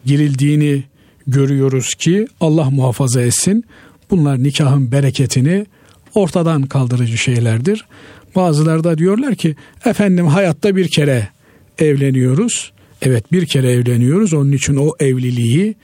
girildiğini 0.06 0.84
görüyoruz 1.28 1.96
ki 1.96 2.28
Allah 2.42 2.70
muhafaza 2.70 3.22
etsin. 3.22 3.66
Bunlar 4.10 4.44
nikahın 4.44 4.92
bereketini 4.92 5.66
ortadan 6.16 6.64
kaldırıcı 6.64 7.18
şeylerdir. 7.18 7.86
Bazıları 8.36 8.84
da 8.84 8.98
diyorlar 8.98 9.36
ki 9.36 9.56
efendim 9.86 10.28
hayatta 10.28 10.76
bir 10.76 10.88
kere 10.88 11.28
evleniyoruz. 11.80 12.72
Evet 13.06 13.32
bir 13.32 13.46
kere 13.46 13.72
evleniyoruz. 13.72 14.34
Onun 14.34 14.52
için 14.52 14.76
o 14.76 14.92
evliliği 15.00 15.76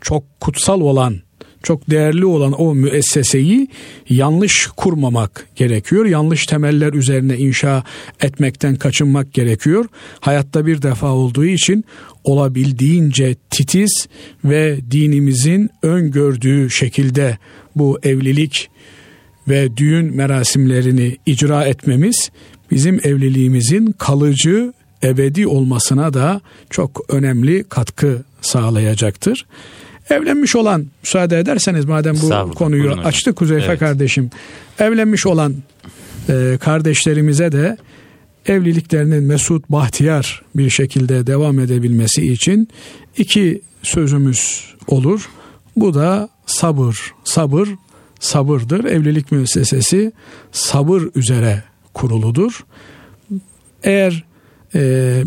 çok 0.00 0.40
kutsal 0.40 0.80
olan, 0.80 1.16
çok 1.62 1.90
değerli 1.90 2.26
olan 2.26 2.60
o 2.60 2.74
müesseseyi 2.74 3.68
yanlış 4.08 4.66
kurmamak 4.66 5.48
gerekiyor. 5.56 6.06
Yanlış 6.06 6.46
temeller 6.46 6.92
üzerine 6.92 7.36
inşa 7.36 7.84
etmekten 8.20 8.76
kaçınmak 8.76 9.32
gerekiyor. 9.32 9.86
Hayatta 10.20 10.66
bir 10.66 10.82
defa 10.82 11.12
olduğu 11.12 11.44
için 11.44 11.84
olabildiğince 12.24 13.34
titiz 13.50 14.08
ve 14.44 14.78
dinimizin 14.90 15.70
öngördüğü 15.82 16.70
şekilde 16.70 17.38
bu 17.76 17.98
evlilik 18.02 18.70
ve 19.48 19.76
düğün 19.76 20.16
merasimlerini 20.16 21.16
icra 21.26 21.64
etmemiz 21.64 22.30
bizim 22.70 23.00
evliliğimizin 23.04 23.92
kalıcı 23.98 24.72
ebedi 25.04 25.46
olmasına 25.46 26.14
da 26.14 26.40
çok 26.70 27.04
önemli 27.08 27.64
katkı 27.64 28.22
sağlayacaktır. 28.40 29.46
Evlenmiş 30.10 30.56
olan 30.56 30.86
müsaade 31.02 31.38
ederseniz 31.38 31.84
madem 31.84 32.16
bu 32.22 32.54
konuyu 32.54 32.92
açtık 32.92 33.40
Huzeyfe 33.40 33.66
evet. 33.66 33.78
kardeşim. 33.78 34.30
Evlenmiş 34.78 35.26
olan 35.26 35.54
e, 36.28 36.58
kardeşlerimize 36.60 37.52
de 37.52 37.76
evliliklerinin 38.46 39.22
mesut 39.22 39.68
bahtiyar 39.68 40.42
bir 40.54 40.70
şekilde 40.70 41.26
devam 41.26 41.60
edebilmesi 41.60 42.32
için 42.32 42.68
iki 43.16 43.62
sözümüz 43.82 44.64
olur. 44.86 45.30
Bu 45.76 45.94
da 45.94 46.28
sabır, 46.46 47.12
sabır, 47.24 47.68
sabırdır. 48.20 48.84
Evlilik 48.84 49.32
müessesesi 49.32 50.12
sabır 50.52 51.02
üzere 51.14 51.62
kuruludur. 51.94 52.64
Eğer 53.82 54.24
e, 54.74 55.24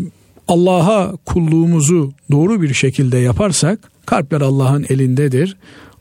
Allah'a 0.48 1.16
kulluğumuzu 1.24 2.12
doğru 2.30 2.62
bir 2.62 2.74
şekilde 2.74 3.18
yaparsak 3.18 3.78
kalpler 4.06 4.40
Allah'ın 4.40 4.86
elindedir. 4.88 5.56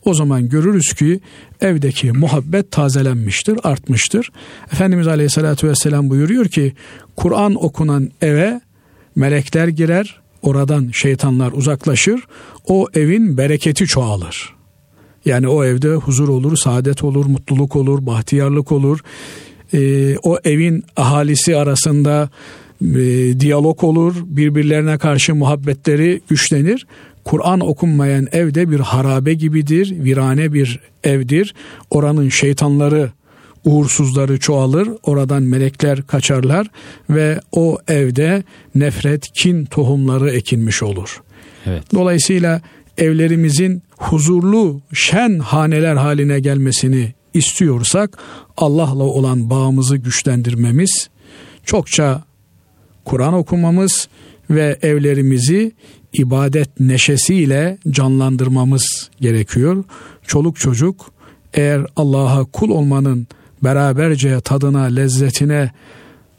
O 0.06 0.14
zaman 0.14 0.50
görürüz 0.50 0.94
ki 0.94 1.20
evdeki 1.62 2.12
muhabbet 2.12 2.72
tazelenmiştir, 2.72 3.60
artmıştır. 3.64 4.32
Efendimiz 4.74 5.08
Aleyhisselatü 5.08 5.68
Vesselam 5.68 6.10
buyuruyor 6.10 6.46
ki 6.46 6.74
Kur'an 7.16 7.66
okunan 7.66 8.12
eve 8.22 8.62
melekler 9.16 9.68
girer, 9.68 10.22
oradan 10.42 10.90
şeytanlar 10.94 11.52
uzaklaşır, 11.52 12.28
o 12.68 12.88
evin 12.94 13.38
bereketi 13.38 13.86
çoğalır. 13.86 14.54
Yani 15.26 15.48
o 15.48 15.64
evde 15.64 15.96
huzur 15.96 16.30
olur, 16.30 16.58
saadet 16.58 17.04
olur, 17.04 17.26
mutluluk 17.26 17.76
olur, 17.76 18.06
bahtiyarlık 18.06 18.72
olur. 18.72 19.00
Ee, 19.74 20.18
o 20.18 20.38
evin 20.44 20.84
ahalisi 20.96 21.58
arasında 21.58 22.30
e, 22.84 23.40
diyalog 23.40 23.84
olur, 23.84 24.16
birbirlerine 24.26 24.98
karşı 24.98 25.36
muhabbetleri 25.36 26.22
güçlenir. 26.30 26.88
Kur'an 27.24 27.60
okunmayan 27.60 28.28
evde 28.32 28.72
bir 28.72 28.80
harabe 28.80 29.34
gibidir, 29.34 30.04
virane 30.04 30.54
bir 30.54 30.80
evdir. 31.04 31.54
Oranın 31.90 32.30
şeytanları, 32.30 33.12
uğursuzları 33.66 34.40
çoğalır, 34.40 34.90
oradan 35.04 35.44
melekler 35.44 36.02
kaçarlar 36.02 36.68
ve 37.10 37.40
o 37.52 37.78
evde 37.88 38.44
nefret, 38.76 39.34
kin 39.34 39.66
tohumları 39.66 40.30
ekinmiş 40.30 40.84
olur. 40.84 41.22
Evet. 41.66 41.84
Dolayısıyla 41.94 42.62
evlerimizin 42.98 43.84
huzurlu, 43.98 44.82
şen 44.94 45.40
haneler 45.40 45.96
haline 45.96 46.40
gelmesini 46.40 47.14
istiyorsak 47.34 48.18
Allah'la 48.58 49.04
olan 49.04 49.50
bağımızı 49.50 49.98
güçlendirmemiz, 49.98 51.10
çokça 51.66 52.24
Kur'an 53.06 53.34
okumamız 53.34 54.08
ve 54.50 54.80
evlerimizi 54.82 55.72
ibadet 56.14 56.80
neşesiyle 56.80 57.78
canlandırmamız 57.90 59.10
gerekiyor. 59.22 59.84
Çoluk 60.28 60.60
çocuk 60.60 61.12
eğer 61.54 61.86
Allah'a 61.96 62.46
kul 62.46 62.70
olmanın 62.70 63.28
beraberce 63.64 64.42
tadına, 64.42 64.84
lezzetine, 64.84 65.72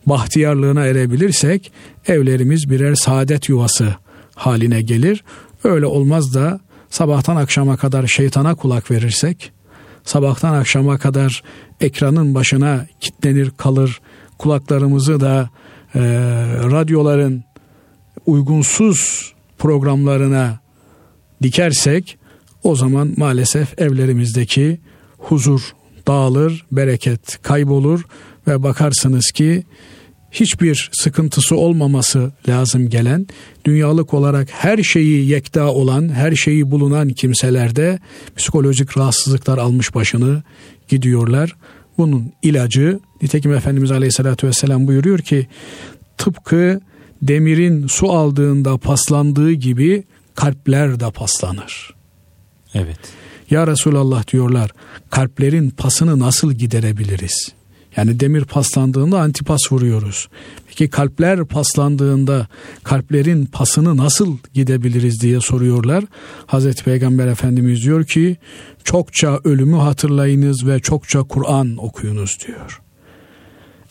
bahtiyarlığına 0.07 0.85
erebilirsek 0.85 1.73
evlerimiz 2.09 2.71
birer 2.71 2.95
saadet 2.95 3.49
yuvası 3.49 3.95
haline 4.35 4.83
gelir. 4.83 5.25
Öyle 5.65 5.87
olmaz 5.87 6.35
da 6.35 6.61
sabahtan 6.91 7.37
akşama 7.37 7.77
kadar 7.77 8.07
şeytana 8.07 8.55
kulak 8.55 8.91
verirsek, 8.91 9.53
sabahtan 10.05 10.55
akşama 10.55 10.99
kadar 10.99 11.43
ekranın 11.81 12.35
başına 12.35 12.87
kitlenir 13.01 13.51
kalır, 13.51 14.01
kulaklarımızı 14.39 15.21
da 15.21 15.51
e, 15.95 16.01
radyoların 16.71 17.45
uygunsuz 18.27 19.33
programlarına 19.59 20.59
dikersek 21.43 22.19
o 22.63 22.77
zaman 22.77 23.15
maalesef 23.17 23.79
evlerimizdeki 23.81 24.81
huzur 25.19 25.61
dağılır, 26.07 26.67
bereket 26.73 27.43
kaybolur 27.43 28.07
ve 28.47 28.63
bakarsınız 28.63 29.31
ki 29.31 29.65
hiçbir 30.35 30.91
sıkıntısı 30.93 31.57
olmaması 31.57 32.33
lazım 32.49 32.89
gelen, 32.89 33.27
dünyalık 33.65 34.15
olarak 34.15 34.49
her 34.51 34.83
şeyi 34.83 35.29
yekta 35.29 35.73
olan, 35.73 36.09
her 36.09 36.35
şeyi 36.35 36.71
bulunan 36.71 37.09
kimselerde 37.09 37.99
psikolojik 38.37 38.99
rahatsızlıklar 38.99 39.59
almış 39.59 39.95
başını 39.95 40.43
gidiyorlar. 40.89 41.57
Bunun 41.99 42.33
ilacı, 42.43 43.01
nitekim 43.25 43.53
Efendimiz 43.53 43.91
Aleyhisselatü 43.91 44.47
Vesselam 44.47 44.87
buyuruyor 44.87 45.19
ki, 45.19 45.47
tıpkı 46.19 46.81
demirin 47.23 47.87
su 47.87 48.13
aldığında 48.13 48.79
paslandığı 48.79 49.53
gibi 49.53 50.05
kalpler 50.35 51.01
de 51.01 51.11
paslanır. 51.11 51.95
Evet. 52.75 52.99
Ya 53.51 53.67
Resulallah 53.67 54.33
diyorlar 54.33 54.71
kalplerin 55.11 55.71
pasını 55.71 56.19
nasıl 56.19 56.53
giderebiliriz? 56.53 57.55
Yani 57.97 58.21
demir 58.21 58.45
paslandığında 58.45 59.21
antipas 59.21 59.73
vuruyoruz. 59.73 60.29
Peki 60.67 60.91
kalpler 60.91 61.45
paslandığında 61.45 62.47
kalplerin 62.85 63.47
pasını 63.47 63.97
nasıl 63.97 64.37
gidebiliriz 64.55 65.21
diye 65.21 65.41
soruyorlar. 65.41 66.05
Hazreti 66.47 66.85
Peygamber 66.85 67.27
Efendimiz 67.27 67.85
diyor 67.85 68.05
ki 68.05 68.37
çokça 68.85 69.41
ölümü 69.45 69.77
hatırlayınız 69.77 70.67
ve 70.67 70.81
çokça 70.81 71.23
Kur'an 71.23 71.77
okuyunuz 71.77 72.39
diyor. 72.47 72.84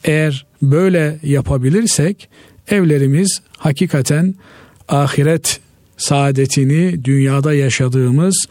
Eğer 0.03 0.45
böyle 0.61 1.19
yapabilirsek 1.23 2.29
evlerimiz 2.67 3.41
hakikaten 3.57 4.35
ahiret 4.87 5.59
saadetini 5.97 7.05
dünyada 7.05 7.53
yaşadığımız 7.53 8.45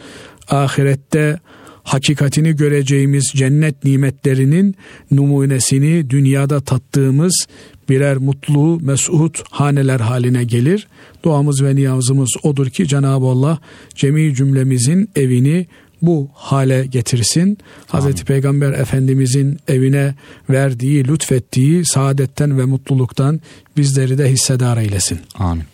ahirette 0.49 1.39
hakikatini 1.83 2.57
göreceğimiz 2.57 3.33
cennet 3.35 3.85
nimetlerinin 3.85 4.75
numunesini 5.11 6.11
dünyada 6.11 6.61
tattığımız 6.61 7.47
birer 7.89 8.17
mutlu, 8.17 8.81
mesut 8.81 9.43
haneler 9.51 10.01
haline 10.01 10.45
gelir. 10.45 10.87
Duamız 11.25 11.63
ve 11.63 11.77
niyazımız 11.77 12.31
odur 12.43 12.67
ki 12.67 12.89
Cenab-ı 12.89 13.27
Allah 13.27 13.59
cemi 13.95 14.35
cümlemizin 14.35 15.11
evini 15.17 15.67
bu 16.03 16.31
hale 16.35 16.87
getirsin. 16.87 17.41
Amin. 17.41 17.59
Hazreti 17.87 18.25
Peygamber 18.25 18.73
Efendimizin 18.73 19.59
evine 19.69 20.15
verdiği, 20.51 21.09
lütfettiği 21.09 21.87
saadetten 21.87 22.59
ve 22.59 22.65
mutluluktan 22.65 23.41
bizleri 23.77 24.19
de 24.19 24.31
hissedar 24.31 24.77
eylesin. 24.77 25.21
Amin. 25.39 25.65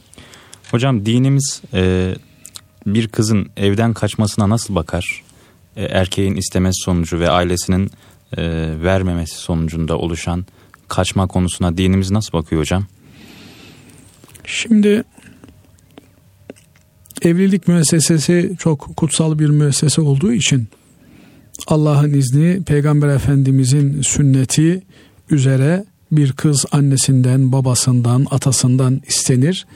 Hocam 0.71 1.07
dinimiz 1.07 1.63
e, 1.75 2.15
bir 2.87 3.09
kızın 3.09 3.51
evden 3.57 3.93
kaçmasına 3.93 4.49
nasıl 4.49 4.75
bakar? 4.75 5.23
E, 5.77 5.85
erkeğin 5.85 6.35
istemesi 6.35 6.83
sonucu 6.85 7.21
ve 7.21 7.31
ailesinin 7.31 7.91
e, 8.37 8.43
vermemesi 8.83 9.35
sonucunda 9.35 9.99
oluşan 9.99 10.47
kaçma 10.89 11.27
konusuna 11.27 11.77
dinimiz 11.79 12.11
nasıl 12.11 12.33
bakıyor 12.33 12.61
hocam? 12.61 12.85
Şimdi 14.45 15.05
evlilik 17.27 17.69
müessesesi 17.69 18.53
çok 18.59 18.97
kutsal 18.97 19.39
bir 19.39 19.49
müessese 19.49 20.01
olduğu 20.01 20.33
için 20.33 20.69
Allah'ın 21.67 22.13
izni 22.13 22.63
Peygamber 22.63 23.09
Efendimizin 23.09 24.03
sünneti 24.03 24.83
üzere 25.31 25.85
bir 26.13 26.33
kız 26.33 26.67
annesinden, 26.73 27.53
babasından, 27.53 28.27
atasından 28.31 29.03
istenir 29.09 29.67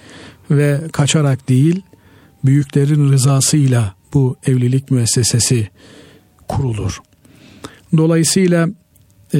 ve 0.51 0.81
kaçarak 0.93 1.49
değil 1.49 1.83
büyüklerin 2.45 3.13
rızasıyla 3.13 3.95
bu 4.15 4.37
evlilik 4.47 4.91
müessesesi 4.91 5.69
kurulur. 6.49 6.99
Dolayısıyla 7.97 8.69
e, 9.35 9.39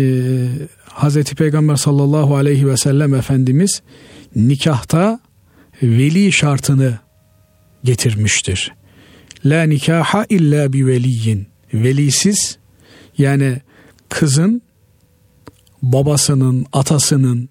Hz. 0.89 1.25
Peygamber 1.25 1.77
sallallahu 1.77 2.37
aleyhi 2.37 2.69
ve 2.69 2.77
sellem 2.77 3.15
Efendimiz 3.15 3.83
nikahta 4.37 5.21
veli 5.83 6.33
şartını 6.33 6.99
getirmiştir. 7.85 8.73
La 9.45 9.63
nikaha 9.63 10.27
illa 10.29 10.73
bi 10.73 10.87
veliyin. 10.87 11.47
Velisiz 11.75 12.59
yani 13.19 13.61
kızın 14.09 14.63
babasının, 15.83 16.67
atasının 16.73 17.49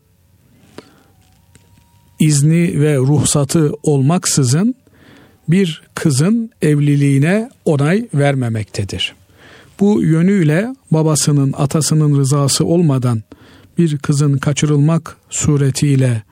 izni 2.19 2.81
ve 2.81 2.97
ruhsatı 2.97 3.71
olmaksızın 3.83 4.75
bir 5.47 5.81
kızın 5.95 6.51
evliliğine 6.61 7.49
onay 7.65 8.07
vermemektedir. 8.13 9.15
Bu 9.79 10.03
yönüyle 10.03 10.75
babasının, 10.91 11.53
atasının 11.57 12.17
rızası 12.17 12.65
olmadan 12.65 13.23
bir 13.77 13.97
kızın 13.97 14.37
kaçırılmak 14.37 15.17
suretiyle 15.29 16.23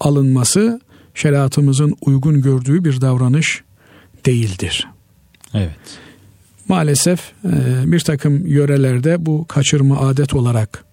alınması 0.00 0.80
şeriatımızın 1.14 1.96
uygun 2.00 2.42
gördüğü 2.42 2.84
bir 2.84 3.00
davranış 3.00 3.64
değildir. 4.26 4.88
Evet. 5.54 5.98
Maalesef 6.68 7.32
e, 7.44 7.92
bir 7.92 8.00
takım 8.00 8.46
yörelerde 8.46 9.26
bu 9.26 9.46
kaçırma 9.46 10.00
adet 10.00 10.34
olarak 10.34 10.84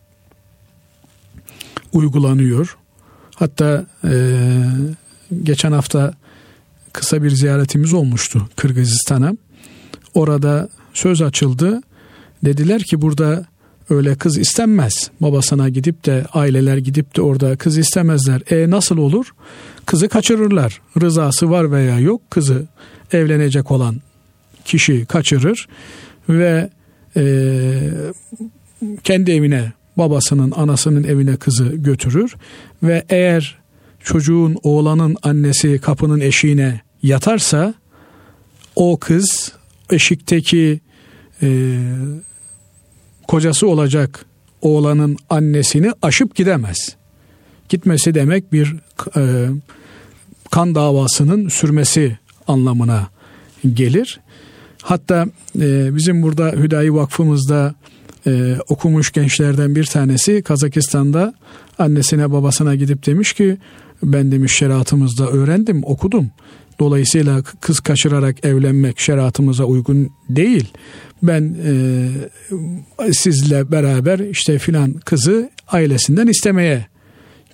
uygulanıyor. 1.93 2.77
Hatta 3.35 3.85
e, 4.03 4.39
geçen 5.43 5.71
hafta 5.71 6.13
kısa 6.93 7.23
bir 7.23 7.29
ziyaretimiz 7.29 7.93
olmuştu 7.93 8.49
Kırgızistan'a. 8.55 9.33
Orada 10.13 10.69
söz 10.93 11.21
açıldı. 11.21 11.81
Dediler 12.45 12.83
ki 12.83 13.01
burada 13.01 13.45
öyle 13.89 14.15
kız 14.15 14.37
istenmez. 14.37 15.11
Babasına 15.21 15.69
gidip 15.69 16.05
de 16.05 16.25
aileler 16.33 16.77
gidip 16.77 17.15
de 17.15 17.21
orada 17.21 17.55
kız 17.55 17.77
istemezler. 17.77 18.41
E 18.51 18.69
nasıl 18.69 18.97
olur? 18.97 19.33
Kızı 19.85 20.09
kaçırırlar. 20.09 20.81
Rızası 21.01 21.49
var 21.49 21.71
veya 21.71 21.99
yok 21.99 22.31
kızı 22.31 22.65
evlenecek 23.11 23.71
olan 23.71 23.95
kişi 24.65 25.05
kaçırır 25.05 25.67
ve 26.29 26.69
e, 27.17 27.23
kendi 29.03 29.31
evine 29.31 29.71
babasının 29.97 30.51
anasının 30.51 31.03
evine 31.03 31.35
kızı 31.35 31.65
götürür 31.65 32.35
ve 32.83 33.03
eğer 33.09 33.57
çocuğun 34.03 34.57
oğlanın 34.63 35.17
annesi 35.23 35.79
kapının 35.79 36.19
eşiğine 36.19 36.81
yatarsa 37.03 37.73
o 38.75 38.97
kız 38.97 39.51
eşikteki 39.91 40.79
e, 41.41 41.77
kocası 43.27 43.67
olacak 43.67 44.25
oğlanın 44.61 45.17
annesini 45.29 45.91
aşıp 46.01 46.35
gidemez. 46.35 46.95
Gitmesi 47.69 48.15
demek 48.15 48.53
bir 48.53 48.75
e, 49.17 49.47
kan 50.51 50.75
davasının 50.75 51.47
sürmesi 51.47 52.17
anlamına 52.47 53.07
gelir. 53.73 54.19
Hatta 54.83 55.25
e, 55.59 55.95
bizim 55.95 56.23
burada 56.23 56.51
Hüdayi 56.51 56.93
Vakfımızda 56.93 57.75
e, 58.27 58.57
okumuş 58.67 59.11
gençlerden 59.11 59.75
bir 59.75 59.85
tanesi 59.85 60.41
Kazakistan'da 60.41 61.33
annesine 61.79 62.31
babasına 62.31 62.75
gidip 62.75 63.05
demiş 63.05 63.33
ki 63.33 63.57
ben 64.03 64.31
demiş 64.31 64.55
şeriatımızda 64.55 65.27
öğrendim 65.27 65.83
okudum. 65.85 66.31
Dolayısıyla 66.79 67.43
kız 67.61 67.79
kaçırarak 67.79 68.45
evlenmek 68.45 68.99
şeriatımıza 68.99 69.63
uygun 69.63 70.09
değil. 70.29 70.65
Ben 71.23 71.55
e, 71.65 73.13
sizle 73.13 73.71
beraber 73.71 74.19
işte 74.19 74.59
filan 74.59 74.93
kızı 74.93 75.49
ailesinden 75.67 76.27
istemeye 76.27 76.87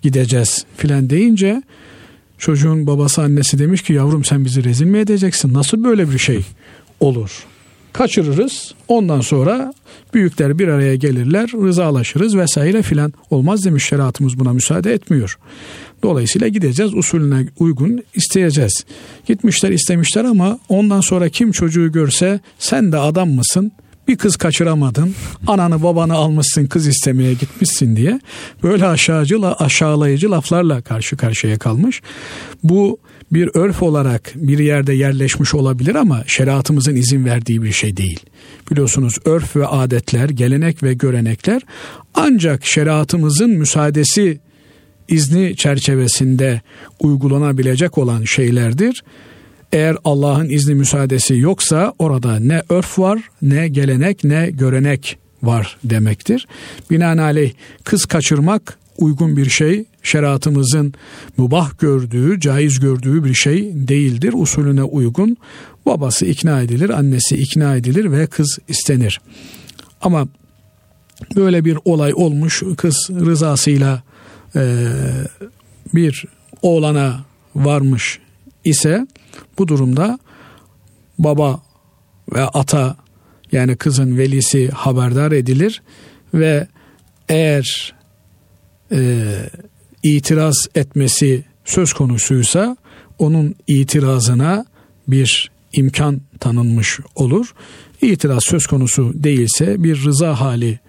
gideceğiz 0.02 0.66
filan 0.78 1.10
deyince 1.10 1.64
çocuğun 2.38 2.88
babası 2.88 3.22
annesi 3.22 3.60
demiş 3.60 3.82
ki 3.82 3.94
yavrum 3.94 4.26
sen 4.26 4.46
bizi 4.46 4.64
rezil 4.64 4.86
mi 4.86 4.98
edeceksin? 4.98 5.54
Nasıl 5.54 5.84
böyle 5.84 6.12
bir 6.12 6.20
şey 6.20 6.46
olur? 7.00 7.46
Kaçırırız 7.94 8.74
ondan 8.88 9.22
sonra 9.22 9.74
büyükler 10.14 10.60
bir 10.60 10.68
araya 10.68 10.96
gelirler 10.96 11.50
rızalaşırız 11.50 12.38
vesaire 12.38 12.82
filan 12.82 13.14
olmaz 13.30 13.66
demiş 13.66 13.86
şeriatımız 13.86 14.40
buna 14.40 14.54
müsaade 14.54 14.94
etmiyor. 14.94 15.38
Dolayısıyla 16.04 16.48
gideceğiz 16.48 16.94
usulüne 16.94 17.48
uygun 17.60 18.04
isteyeceğiz. 18.14 18.86
Gitmişler 19.26 19.72
istemişler 19.72 20.26
ama 20.26 20.60
ondan 20.70 21.02
sonra 21.02 21.30
kim 21.30 21.52
çocuğu 21.52 21.92
görse 21.92 22.40
sen 22.60 22.92
de 22.92 22.98
adam 22.98 23.30
mısın? 23.30 23.72
Bir 24.08 24.18
kız 24.18 24.36
kaçıramadın, 24.36 25.16
ananı 25.48 25.84
babanı 25.84 26.14
almışsın 26.14 26.66
kız 26.66 26.88
istemeye 26.88 27.34
gitmişsin 27.34 27.96
diye 27.96 28.20
böyle 28.64 28.88
aşağıcı, 28.88 29.48
aşağılayıcı 29.48 30.32
laflarla 30.32 30.82
karşı 30.82 31.18
karşıya 31.18 31.60
kalmış. 31.60 32.02
Bu 32.64 33.00
bir 33.32 33.50
örf 33.54 33.84
olarak 33.84 34.32
bir 34.36 34.60
yerde 34.60 34.94
yerleşmiş 34.94 35.54
olabilir 35.54 35.96
ama 35.96 36.24
şeriatımızın 36.28 36.96
izin 36.96 37.26
verdiği 37.26 37.64
bir 37.64 37.72
şey 37.72 37.98
değil. 37.98 38.20
Biliyorsunuz 38.72 39.18
örf 39.26 39.56
ve 39.56 39.68
adetler, 39.68 40.30
gelenek 40.30 40.84
ve 40.84 40.94
görenekler 40.94 41.62
ancak 42.14 42.66
şeriatımızın 42.66 43.50
müsaadesi 43.50 44.40
izni 45.08 45.56
çerçevesinde 45.56 46.62
uygulanabilecek 47.00 47.98
olan 47.98 48.24
şeylerdir. 48.24 49.04
Eğer 49.72 49.98
Allah'ın 50.04 50.50
izni 50.50 50.76
müsaadesi 50.76 51.38
yoksa 51.38 51.94
orada 52.00 52.40
ne 52.40 52.62
örf 52.70 53.00
var, 53.00 53.20
ne 53.42 53.68
gelenek, 53.68 54.24
ne 54.24 54.50
görenek 54.50 55.18
var 55.44 55.78
demektir. 55.84 56.48
Binaenaleyh 56.92 57.52
kız 57.84 58.06
kaçırmak 58.06 58.78
uygun 58.98 59.38
bir 59.38 59.50
şey, 59.50 59.86
şeriatımızın 60.04 60.94
mübah 61.38 61.80
gördüğü, 61.80 62.40
caiz 62.40 62.80
gördüğü 62.80 63.24
bir 63.24 63.34
şey 63.34 63.72
değildir. 63.74 64.34
Usulüne 64.36 64.84
uygun 64.84 65.38
babası 65.86 66.26
ikna 66.26 66.62
edilir, 66.62 66.90
annesi 66.90 67.36
ikna 67.36 67.76
edilir 67.76 68.12
ve 68.12 68.28
kız 68.28 68.60
istenir. 68.68 69.22
Ama 70.02 70.28
böyle 71.36 71.66
bir 71.66 71.78
olay 71.86 72.14
olmuş, 72.16 72.64
kız 72.78 73.10
rızasıyla 73.10 74.04
e, 74.56 74.88
bir 75.94 76.26
oğlana 76.62 77.26
varmış 77.56 78.20
ise 78.64 79.08
bu 79.58 79.68
durumda 79.68 80.20
baba 81.20 81.62
ve 82.34 82.42
ata 82.42 82.96
yani 83.52 83.76
kızın 83.76 84.18
velisi 84.18 84.70
haberdar 84.70 85.32
edilir 85.32 85.82
ve 86.34 86.68
eğer 87.30 87.94
e, 88.94 89.26
itiraz 90.04 90.56
etmesi 90.76 91.44
söz 91.66 91.94
konusuysa 91.94 92.78
onun 93.20 93.56
itirazına 93.68 94.66
bir 95.08 95.52
imkan 95.74 96.22
tanınmış 96.40 97.00
olur. 97.16 97.54
İtiraz 98.02 98.44
söz 98.44 98.66
konusu 98.66 99.12
değilse 99.16 99.84
bir 99.84 100.04
rıza 100.04 100.40
hali 100.40 100.80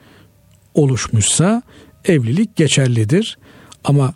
oluşmuşsa 0.75 1.63
evlilik 2.05 2.57
geçerlidir. 2.57 3.39
Ama 3.85 4.15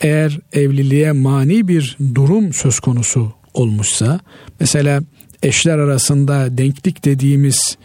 eğer 0.00 0.38
evliliğe 0.52 1.12
mani 1.12 1.68
bir 1.68 1.96
durum 2.14 2.52
söz 2.52 2.80
konusu 2.80 3.32
olmuşsa 3.54 4.20
mesela 4.60 5.02
eşler 5.42 5.78
arasında 5.78 6.58
denklik 6.58 7.04
dediğimiz 7.04 7.76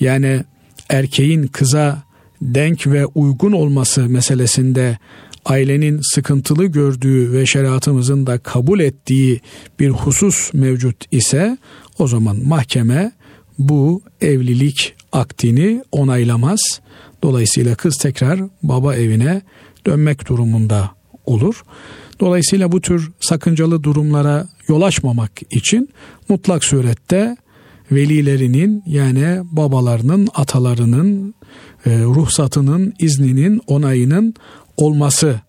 yani 0.00 0.44
erkeğin 0.88 1.46
kıza 1.46 2.05
denk 2.42 2.86
ve 2.86 3.06
uygun 3.06 3.52
olması 3.52 4.08
meselesinde 4.08 4.98
ailenin 5.44 6.00
sıkıntılı 6.14 6.66
gördüğü 6.66 7.32
ve 7.32 7.46
şeriatımızın 7.46 8.26
da 8.26 8.38
kabul 8.38 8.80
ettiği 8.80 9.40
bir 9.80 9.88
husus 9.88 10.54
mevcut 10.54 11.04
ise 11.12 11.58
o 11.98 12.08
zaman 12.08 12.36
mahkeme 12.46 13.12
bu 13.58 14.02
evlilik 14.20 14.94
aktini 15.12 15.82
onaylamaz. 15.92 16.60
Dolayısıyla 17.22 17.74
kız 17.74 17.96
tekrar 17.96 18.40
baba 18.62 18.94
evine 18.94 19.42
dönmek 19.86 20.28
durumunda 20.28 20.90
olur. 21.26 21.62
Dolayısıyla 22.20 22.72
bu 22.72 22.80
tür 22.80 23.10
sakıncalı 23.20 23.82
durumlara 23.82 24.48
yol 24.68 24.82
açmamak 24.82 25.32
için 25.50 25.88
mutlak 26.28 26.64
surette 26.64 27.36
velilerinin 27.92 28.82
yani 28.86 29.40
babalarının, 29.44 30.28
atalarının 30.34 31.34
e, 31.86 31.98
ruhsatının, 31.98 32.94
izninin, 32.98 33.60
onayının 33.66 34.34
olması 34.76 35.40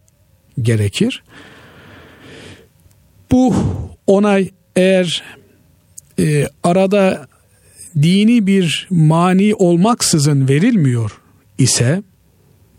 gerekir. 0.62 1.24
Bu 3.32 3.54
onay 4.08 4.50
eğer 4.76 5.24
e, 6.20 6.48
arada 6.64 7.28
dini 8.02 8.48
bir 8.48 8.88
mani 8.90 9.56
olmaksızın 9.56 10.48
verilmiyor 10.48 11.22
ise 11.58 12.04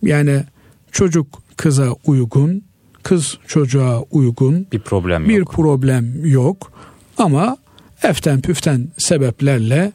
yani 0.02 0.44
çocuk 0.92 1.42
kıza 1.56 1.92
uygun, 2.06 2.64
kız 3.02 3.38
çocuğa 3.46 4.02
uygun 4.10 4.66
bir 4.72 4.80
problem 4.80 5.28
bir 5.28 5.38
yok. 5.38 5.52
problem 5.52 6.26
yok 6.26 6.72
ama 7.18 7.56
eften 8.02 8.40
püften 8.40 8.88
sebeplerle 8.98 9.92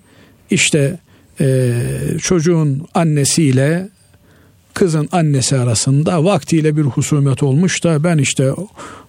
işte 0.50 1.00
e, 1.39 1.74
çocuğun 2.22 2.88
annesiyle 2.94 3.89
kızın 4.74 5.10
annesi 5.12 5.58
arasında 5.58 6.24
vaktiyle 6.24 6.78
bir 6.78 6.82
husumet 6.82 7.44
olmuş 7.44 7.84
da 7.84 8.04
ben 8.04 8.18
işte 8.18 8.52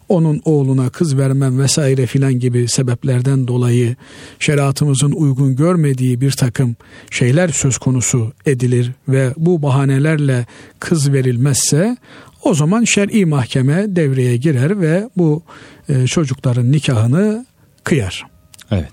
onun 0.08 0.42
oğluna 0.44 0.90
kız 0.90 1.18
vermem 1.18 1.58
vesaire 1.58 2.06
filan 2.06 2.38
gibi 2.38 2.68
sebeplerden 2.68 3.48
dolayı 3.48 3.96
şeriatımızın 4.38 5.12
uygun 5.12 5.56
görmediği 5.56 6.20
bir 6.20 6.32
takım 6.32 6.76
şeyler 7.10 7.48
söz 7.48 7.78
konusu 7.78 8.32
edilir 8.46 8.92
ve 9.08 9.34
bu 9.36 9.62
bahanelerle 9.62 10.46
kız 10.80 11.12
verilmezse 11.12 11.96
o 12.42 12.54
zaman 12.54 12.84
şer'i 12.84 13.26
mahkeme 13.26 13.96
devreye 13.96 14.36
girer 14.36 14.80
ve 14.80 15.08
bu 15.16 15.42
e, 15.88 16.06
çocukların 16.06 16.72
nikahını 16.72 17.46
kıyar. 17.84 18.33
Evet. 18.70 18.92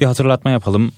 Bir 0.00 0.06
hatırlatma 0.06 0.50
yapalım. 0.50 0.92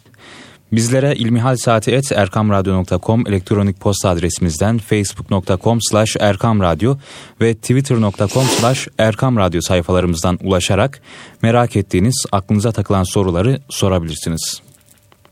Bizlere 0.73 1.17
ilmihalsaati.erkamradyo.com 1.17 3.25
elektronik 3.27 3.81
posta 3.81 4.11
adresimizden 4.11 4.79
facebook.com 4.79 5.79
slash 5.91 6.17
erkamradyo 6.21 6.97
ve 7.41 7.55
twitter.com 7.55 8.45
slash 8.45 8.89
erkamradyo 8.99 9.61
sayfalarımızdan 9.61 10.39
ulaşarak 10.43 11.01
merak 11.43 11.77
ettiğiniz 11.77 12.25
aklınıza 12.33 12.73
takılan 12.73 13.05
soruları 13.05 13.61
sorabilirsiniz. 13.69 14.63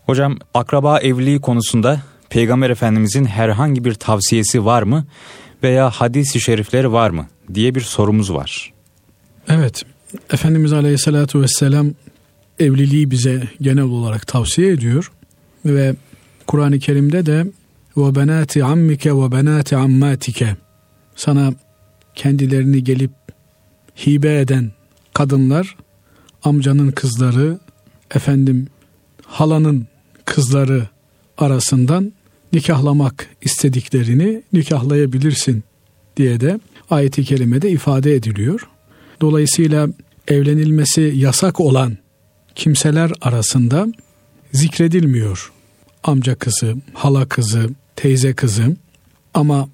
Hocam 0.06 0.38
akraba 0.54 0.98
evliliği 0.98 1.40
konusunda 1.40 2.00
Peygamber 2.30 2.70
Efendimizin 2.70 3.24
herhangi 3.24 3.84
bir 3.84 3.94
tavsiyesi 3.94 4.64
var 4.64 4.82
mı 4.82 5.06
veya 5.62 5.90
hadisi 5.90 6.40
şerifleri 6.40 6.92
var 6.92 7.10
mı 7.10 7.26
diye 7.54 7.74
bir 7.74 7.80
sorumuz 7.80 8.32
var. 8.32 8.72
Evet 9.48 9.82
Efendimiz 10.32 10.72
Aleyhisselatü 10.72 11.40
Vesselam 11.40 11.92
evliliği 12.60 13.10
bize 13.10 13.42
genel 13.60 13.84
olarak 13.84 14.26
tavsiye 14.26 14.72
ediyor 14.72 15.12
ve 15.64 15.94
Kur'an-ı 16.46 16.78
Kerim'de 16.78 17.26
de 17.26 17.46
ve 17.96 18.14
benati 18.14 18.64
ammike 18.64 19.16
ve 19.16 19.32
benati 19.32 19.76
ammatike 19.76 20.56
sana 21.16 21.54
kendilerini 22.14 22.84
gelip 22.84 23.10
hibe 24.06 24.40
eden 24.40 24.70
kadınlar 25.14 25.76
amcanın 26.42 26.90
kızları 26.90 27.58
efendim 28.14 28.66
halanın 29.26 29.86
kızları 30.24 30.86
arasından 31.38 32.12
nikahlamak 32.52 33.28
istediklerini 33.42 34.42
nikahlayabilirsin 34.52 35.64
diye 36.16 36.40
de 36.40 36.60
ayeti 36.90 37.24
kerimede 37.24 37.70
ifade 37.70 38.14
ediliyor. 38.14 38.68
Dolayısıyla 39.20 39.88
evlenilmesi 40.28 41.12
yasak 41.16 41.60
olan 41.60 41.98
kimseler 42.54 43.12
arasında 43.20 43.86
zikredilmiyor. 44.52 45.52
Amca 46.04 46.34
kızı, 46.34 46.74
hala 46.94 47.28
kızı, 47.28 47.70
teyze 47.96 48.34
kızı 48.34 48.76
ama 49.34 49.68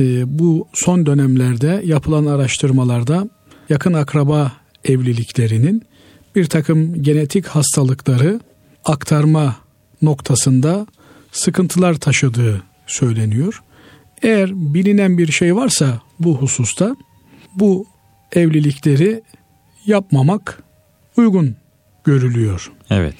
e, 0.00 0.38
bu 0.38 0.68
son 0.72 1.06
dönemlerde 1.06 1.82
yapılan 1.84 2.26
araştırmalarda 2.26 3.28
yakın 3.68 3.92
akraba 3.92 4.52
evliliklerinin 4.84 5.82
bir 6.36 6.46
takım 6.46 7.02
genetik 7.02 7.46
hastalıkları 7.46 8.40
aktarma 8.84 9.56
noktasında 10.02 10.86
sıkıntılar 11.32 11.94
taşıdığı 11.94 12.62
söyleniyor. 12.86 13.62
Eğer 14.22 14.50
bilinen 14.54 15.18
bir 15.18 15.32
şey 15.32 15.56
varsa 15.56 16.00
bu 16.20 16.36
hususta 16.36 16.96
bu 17.54 17.86
evlilikleri 18.32 19.22
yapmamak 19.86 20.62
uygun 21.16 21.56
görülüyor. 22.08 22.72
Evet. 22.90 23.14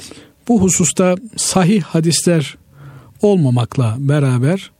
Bu 0.48 0.62
hususta 0.62 1.16
sahih 1.37 1.83
hadisler 1.83 2.57
olmamakla 3.22 3.96
beraber 3.98 4.70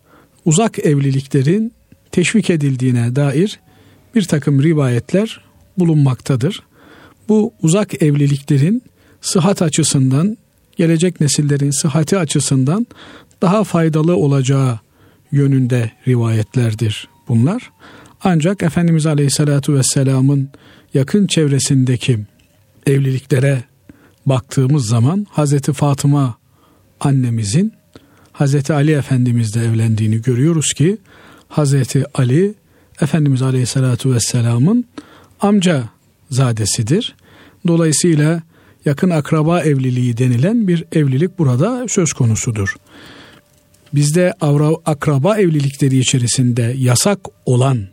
uzak 0.45 0.79
evliliklerin 0.79 1.73
teşvik 2.13 2.51
edildiğine 2.51 3.17
dair 3.17 3.61
bir 4.15 4.23
takım 4.23 4.63
rivayetler 4.63 5.41
bulunmaktadır. 5.79 6.63
Bu 7.29 7.53
uzak 7.63 8.03
evliliklerin 8.03 8.83
sıhhat 9.21 9.63
açısından, 9.63 10.37
gelecek 10.77 11.21
nesillerin 11.21 11.71
sıhhati 11.71 12.19
açısından 12.19 12.87
daha 13.43 13.65
faydalı 13.65 14.17
olacağı 14.17 14.79
yönünde 15.33 15.91
rivayetlerdir 16.07 17.09
bunlar. 17.29 17.71
Ancak 18.25 18.63
Efendimiz 18.63 19.07
Aleyhisselatü 19.07 19.75
Vesselam'ın 19.75 20.51
yakın 20.95 21.27
çevresindeki 21.27 22.19
evliliklere 22.87 23.65
baktığımız 24.29 24.87
zaman 24.87 25.27
Hazreti 25.31 25.73
Fatıma 25.73 26.35
annemizin 27.01 27.73
Hazreti 28.33 28.73
Ali 28.73 28.93
Efendimizle 28.93 29.65
evlendiğini 29.65 30.23
görüyoruz 30.23 30.73
ki 30.73 30.99
Hazreti 31.49 32.05
Ali 32.15 32.55
Efendimiz 33.01 33.43
Aleyhisselatü 33.43 34.15
Vesselam'ın 34.15 34.85
amca 35.41 35.85
zadesidir. 36.31 37.17
Dolayısıyla 37.67 38.43
yakın 38.85 39.11
akraba 39.11 39.61
evliliği 39.61 40.19
denilen 40.19 40.69
bir 40.69 40.85
evlilik 40.93 41.39
burada 41.39 41.87
söz 41.89 42.13
konusudur. 42.13 42.77
Bizde 43.95 44.35
akraba 44.87 45.39
evlilikleri 45.39 45.99
içerisinde 45.99 46.75
yasak 46.79 47.19
olan 47.47 47.89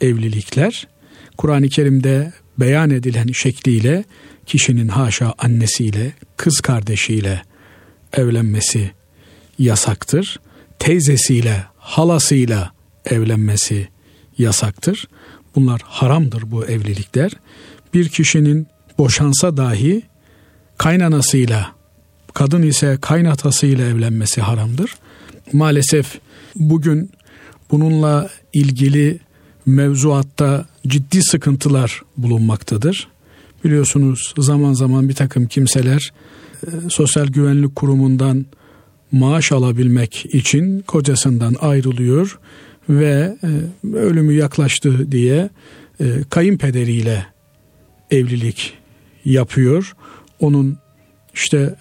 evlilikler 0.00 0.88
Kur'an-ı 1.36 1.68
Kerim'de 1.68 2.32
beyan 2.58 2.90
edilen 2.90 3.26
şekliyle 3.26 4.04
kişinin 4.46 4.88
haşa 4.88 5.34
annesiyle, 5.38 6.12
kız 6.36 6.60
kardeşiyle 6.60 7.42
evlenmesi 8.12 8.90
yasaktır. 9.58 10.40
Teyzesiyle, 10.78 11.64
halasıyla 11.78 12.72
evlenmesi 13.04 13.88
yasaktır. 14.38 15.08
Bunlar 15.54 15.80
haramdır 15.84 16.50
bu 16.50 16.64
evlilikler. 16.64 17.32
Bir 17.94 18.08
kişinin 18.08 18.66
boşansa 18.98 19.56
dahi 19.56 20.02
kaynanasıyla, 20.78 21.72
kadın 22.34 22.62
ise 22.62 22.98
kaynatasıyla 23.00 23.86
evlenmesi 23.86 24.40
haramdır. 24.40 24.94
Maalesef 25.52 26.18
bugün 26.56 27.10
bununla 27.70 28.30
ilgili 28.52 29.20
mevzuatta 29.66 30.66
ciddi 30.86 31.22
sıkıntılar 31.22 32.02
bulunmaktadır. 32.16 33.08
Biliyorsunuz 33.64 34.34
zaman 34.38 34.72
zaman 34.72 35.08
bir 35.08 35.14
takım 35.14 35.46
kimseler 35.46 36.12
e, 36.66 36.70
Sosyal 36.90 37.26
Güvenlik 37.26 37.76
Kurumu'ndan 37.76 38.46
maaş 39.12 39.52
alabilmek 39.52 40.26
için 40.26 40.80
kocasından 40.80 41.54
ayrılıyor 41.60 42.38
ve 42.88 43.36
e, 43.42 43.48
ölümü 43.96 44.32
yaklaştı 44.32 45.12
diye 45.12 45.50
e, 46.00 46.04
kayınpederiyle 46.30 47.26
evlilik 48.10 48.74
yapıyor. 49.24 49.92
Onun 50.40 50.78
işte 51.34 51.74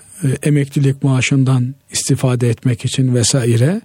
emeklilik 0.43 1.03
maaşından 1.03 1.75
istifade 1.91 2.49
etmek 2.49 2.85
için 2.85 3.15
vesaire 3.15 3.81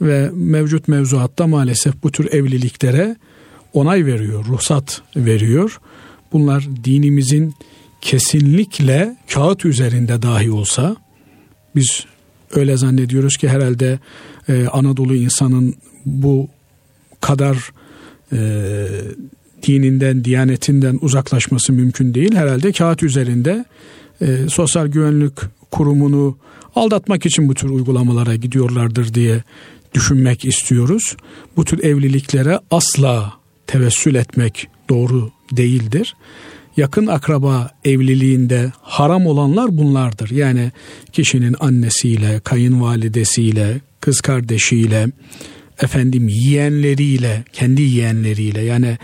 ve 0.00 0.30
mevcut 0.32 0.88
mevzuatta 0.88 1.46
maalesef 1.46 2.02
bu 2.02 2.12
tür 2.12 2.32
evliliklere 2.32 3.16
onay 3.72 4.06
veriyor, 4.06 4.44
ruhsat 4.44 5.02
veriyor. 5.16 5.80
Bunlar 6.32 6.68
dinimizin 6.84 7.54
kesinlikle 8.00 9.16
kağıt 9.34 9.64
üzerinde 9.64 10.22
dahi 10.22 10.50
olsa 10.50 10.96
biz 11.76 12.04
öyle 12.54 12.76
zannediyoruz 12.76 13.36
ki 13.36 13.48
herhalde 13.48 13.98
e, 14.48 14.66
Anadolu 14.66 15.14
insanın 15.14 15.74
bu 16.06 16.48
kadar 17.20 17.72
e, 18.32 18.38
dininden, 19.62 20.24
diyanetinden 20.24 20.98
uzaklaşması 21.02 21.72
mümkün 21.72 22.14
değil. 22.14 22.34
Herhalde 22.34 22.72
kağıt 22.72 23.02
üzerinde 23.02 23.64
e, 24.20 24.48
sosyal 24.48 24.86
güvenlik 24.86 25.32
kurumunu 25.70 26.36
aldatmak 26.76 27.26
için 27.26 27.48
bu 27.48 27.54
tür 27.54 27.70
uygulamalara 27.70 28.34
gidiyorlardır 28.34 29.14
diye 29.14 29.42
düşünmek 29.94 30.44
istiyoruz. 30.44 31.16
Bu 31.56 31.64
tür 31.64 31.84
evliliklere 31.84 32.60
asla 32.70 33.32
tevessül 33.66 34.14
etmek 34.14 34.68
doğru 34.88 35.30
değildir. 35.52 36.16
Yakın 36.76 37.06
akraba 37.06 37.70
evliliğinde 37.84 38.72
haram 38.82 39.26
olanlar 39.26 39.78
bunlardır. 39.78 40.30
Yani 40.30 40.72
kişinin 41.12 41.56
annesiyle, 41.60 42.40
kayınvalidesiyle, 42.40 43.80
kız 44.00 44.20
kardeşiyle, 44.20 45.06
efendim 45.82 46.28
yeğenleriyle, 46.28 47.44
kendi 47.52 47.82
yeğenleriyle 47.82 48.60
yani 48.60 48.98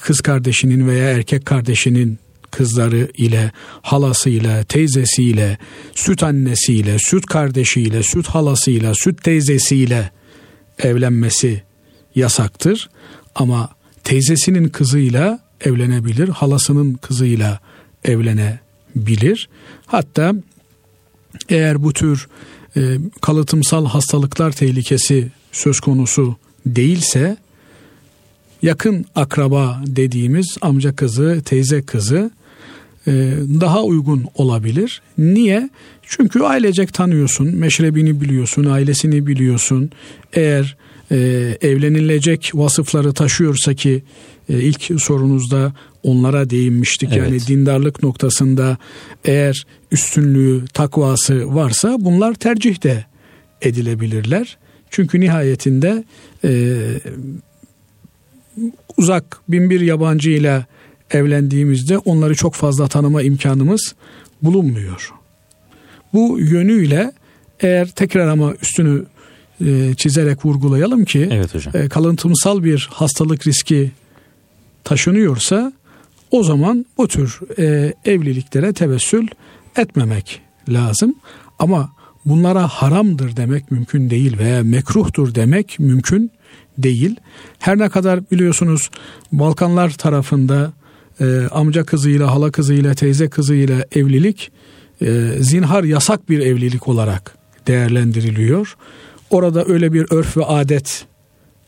kız 0.00 0.20
kardeşinin 0.20 0.88
veya 0.88 1.10
erkek 1.10 1.46
kardeşinin 1.46 2.18
kızları 2.50 3.08
ile, 3.16 3.52
halasıyla, 3.82 4.64
teyzesiyle, 4.64 5.58
süt 5.94 6.22
annesiyle, 6.22 6.96
süt 6.98 7.26
kardeşiyle, 7.26 8.02
süt 8.02 8.26
halasıyla, 8.26 8.94
süt 8.94 9.22
teyzesiyle 9.22 10.10
evlenmesi 10.78 11.62
yasaktır. 12.14 12.90
Ama 13.34 13.68
teyzesinin 14.04 14.68
kızıyla 14.68 15.49
evlenebilir, 15.64 16.28
halasının 16.28 16.94
kızıyla 16.94 17.60
evlenebilir. 18.04 19.48
Hatta 19.86 20.34
eğer 21.48 21.82
bu 21.82 21.92
tür 21.92 22.28
e, 22.76 22.98
kalıtımsal 23.20 23.86
hastalıklar 23.86 24.52
tehlikesi 24.52 25.28
söz 25.52 25.80
konusu 25.80 26.36
değilse 26.66 27.36
yakın 28.62 29.06
akraba 29.14 29.82
dediğimiz 29.86 30.56
amca 30.60 30.96
kızı, 30.96 31.42
teyze 31.44 31.82
kızı 31.82 32.30
e, 33.06 33.12
daha 33.60 33.82
uygun 33.82 34.26
olabilir. 34.34 35.02
Niye? 35.18 35.70
Çünkü 36.02 36.40
ailecek 36.40 36.94
tanıyorsun, 36.94 37.56
meşrebini 37.56 38.20
biliyorsun, 38.20 38.64
ailesini 38.64 39.26
biliyorsun. 39.26 39.90
Eğer 40.32 40.76
e, 41.10 41.16
evlenilecek 41.60 42.50
vasıfları 42.54 43.12
taşıyorsa 43.12 43.74
ki 43.74 44.02
e, 44.48 44.60
ilk 44.60 45.00
sorunuzda 45.02 45.72
onlara 46.02 46.50
değinmiştik. 46.50 47.08
Evet. 47.12 47.18
Yani 47.18 47.46
dindarlık 47.46 48.02
noktasında 48.02 48.78
eğer 49.24 49.66
üstünlüğü, 49.92 50.64
takvası 50.66 51.54
varsa 51.54 51.96
bunlar 52.00 52.34
tercih 52.34 52.82
de 52.82 53.04
edilebilirler. 53.62 54.58
Çünkü 54.90 55.20
nihayetinde 55.20 56.04
e, 56.44 56.76
uzak 58.96 59.40
binbir 59.48 59.80
yabancı 59.80 60.30
ile 60.30 60.66
evlendiğimizde 61.10 61.98
onları 61.98 62.34
çok 62.34 62.54
fazla 62.54 62.88
tanıma 62.88 63.22
imkanımız 63.22 63.94
bulunmuyor. 64.42 65.12
Bu 66.12 66.40
yönüyle 66.40 67.12
eğer 67.60 67.90
tekrar 67.90 68.28
ama 68.28 68.54
üstünü 68.62 69.04
e, 69.66 69.94
çizerek 69.94 70.44
vurgulayalım 70.44 71.04
ki 71.04 71.28
evet 71.32 71.54
hocam. 71.54 71.76
E, 71.76 71.88
kalıntımsal 71.88 72.64
bir 72.64 72.88
hastalık 72.92 73.46
riski 73.46 73.90
taşınıyorsa 74.84 75.72
o 76.30 76.44
zaman 76.44 76.86
bu 76.98 77.08
tür 77.08 77.40
e, 77.58 77.94
evliliklere 78.04 78.72
tevessül 78.72 79.26
etmemek 79.76 80.40
lazım. 80.68 81.14
Ama 81.58 81.90
bunlara 82.24 82.68
haramdır 82.68 83.36
demek 83.36 83.70
mümkün 83.70 84.10
değil 84.10 84.38
veya 84.38 84.62
mekruhtur 84.62 85.34
demek 85.34 85.78
mümkün 85.78 86.30
değil. 86.78 87.16
Her 87.58 87.78
ne 87.78 87.88
kadar 87.88 88.30
biliyorsunuz 88.30 88.90
Balkanlar 89.32 89.90
tarafında 89.90 90.72
e, 91.20 91.48
amca 91.50 91.84
kızıyla, 91.84 92.34
hala 92.34 92.50
kızıyla, 92.50 92.94
teyze 92.94 93.28
kızıyla 93.28 93.84
evlilik 93.92 94.50
e, 95.02 95.32
zinhar 95.40 95.84
yasak 95.84 96.28
bir 96.28 96.38
evlilik 96.38 96.88
olarak 96.88 97.34
değerlendiriliyor. 97.66 98.76
Orada 99.30 99.64
öyle 99.64 99.92
bir 99.92 100.06
örf 100.10 100.36
ve 100.36 100.44
adet 100.44 101.06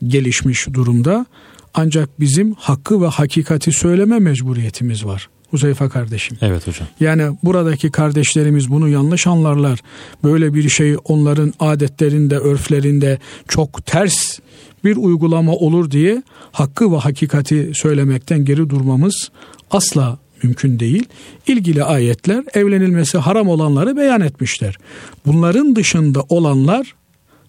gelişmiş 0.07 0.67
durumda. 0.73 1.25
Ancak 1.73 2.19
bizim 2.19 2.53
hakkı 2.53 3.01
ve 3.01 3.07
hakikati 3.07 3.71
söyleme 3.71 4.19
mecburiyetimiz 4.19 5.05
var. 5.05 5.29
Huzeyfa 5.49 5.89
kardeşim. 5.89 6.37
Evet 6.41 6.67
hocam. 6.67 6.87
Yani 6.99 7.37
buradaki 7.43 7.91
kardeşlerimiz 7.91 8.69
bunu 8.69 8.89
yanlış 8.89 9.27
anlarlar. 9.27 9.79
Böyle 10.23 10.53
bir 10.53 10.69
şey 10.69 10.97
onların 11.03 11.53
adetlerinde, 11.59 12.37
örflerinde 12.37 13.19
çok 13.47 13.85
ters 13.85 14.39
bir 14.83 14.95
uygulama 14.95 15.51
olur 15.51 15.91
diye 15.91 16.23
hakkı 16.51 16.91
ve 16.91 16.97
hakikati 16.97 17.71
söylemekten 17.73 18.45
geri 18.45 18.69
durmamız 18.69 19.31
asla 19.71 20.17
mümkün 20.43 20.79
değil. 20.79 21.05
İlgili 21.47 21.83
ayetler 21.83 22.43
evlenilmesi 22.53 23.17
haram 23.17 23.47
olanları 23.47 23.97
beyan 23.97 24.21
etmişler. 24.21 24.77
Bunların 25.25 25.75
dışında 25.75 26.23
olanlar 26.29 26.95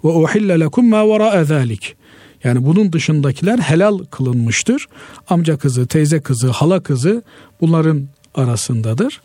ve 0.05 0.09
uhille 0.09 0.61
lekum 0.61 0.89
ma 0.89 1.09
vera'a 1.09 1.45
zalik. 1.45 1.97
Yani 2.45 2.65
bunun 2.65 2.93
dışındakiler 2.93 3.59
helal 3.59 3.99
kılınmıştır. 3.99 4.87
Amca 5.29 5.57
kızı, 5.57 5.87
teyze 5.87 6.21
kızı, 6.21 6.51
hala 6.51 6.83
kızı 6.83 7.23
bunların 7.61 8.09
arasındadır. 8.35 9.21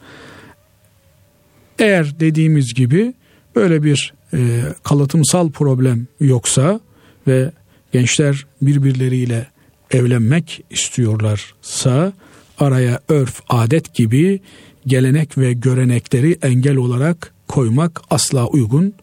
Eğer 1.79 2.19
dediğimiz 2.19 2.73
gibi 2.73 3.13
böyle 3.55 3.83
bir 3.83 4.13
e, 4.33 4.61
kalıtımsal 4.83 5.51
problem 5.51 6.07
yoksa 6.19 6.79
ve 7.27 7.51
gençler 7.91 8.45
birbirleriyle 8.61 9.47
evlenmek 9.91 10.63
istiyorlarsa 10.69 12.13
araya 12.59 12.99
örf, 13.09 13.41
adet 13.49 13.93
gibi 13.93 14.39
gelenek 14.87 15.37
ve 15.37 15.53
görenekleri 15.53 16.37
engel 16.41 16.75
olarak 16.75 17.33
koymak 17.47 18.01
asla 18.09 18.47
uygun 18.47 18.93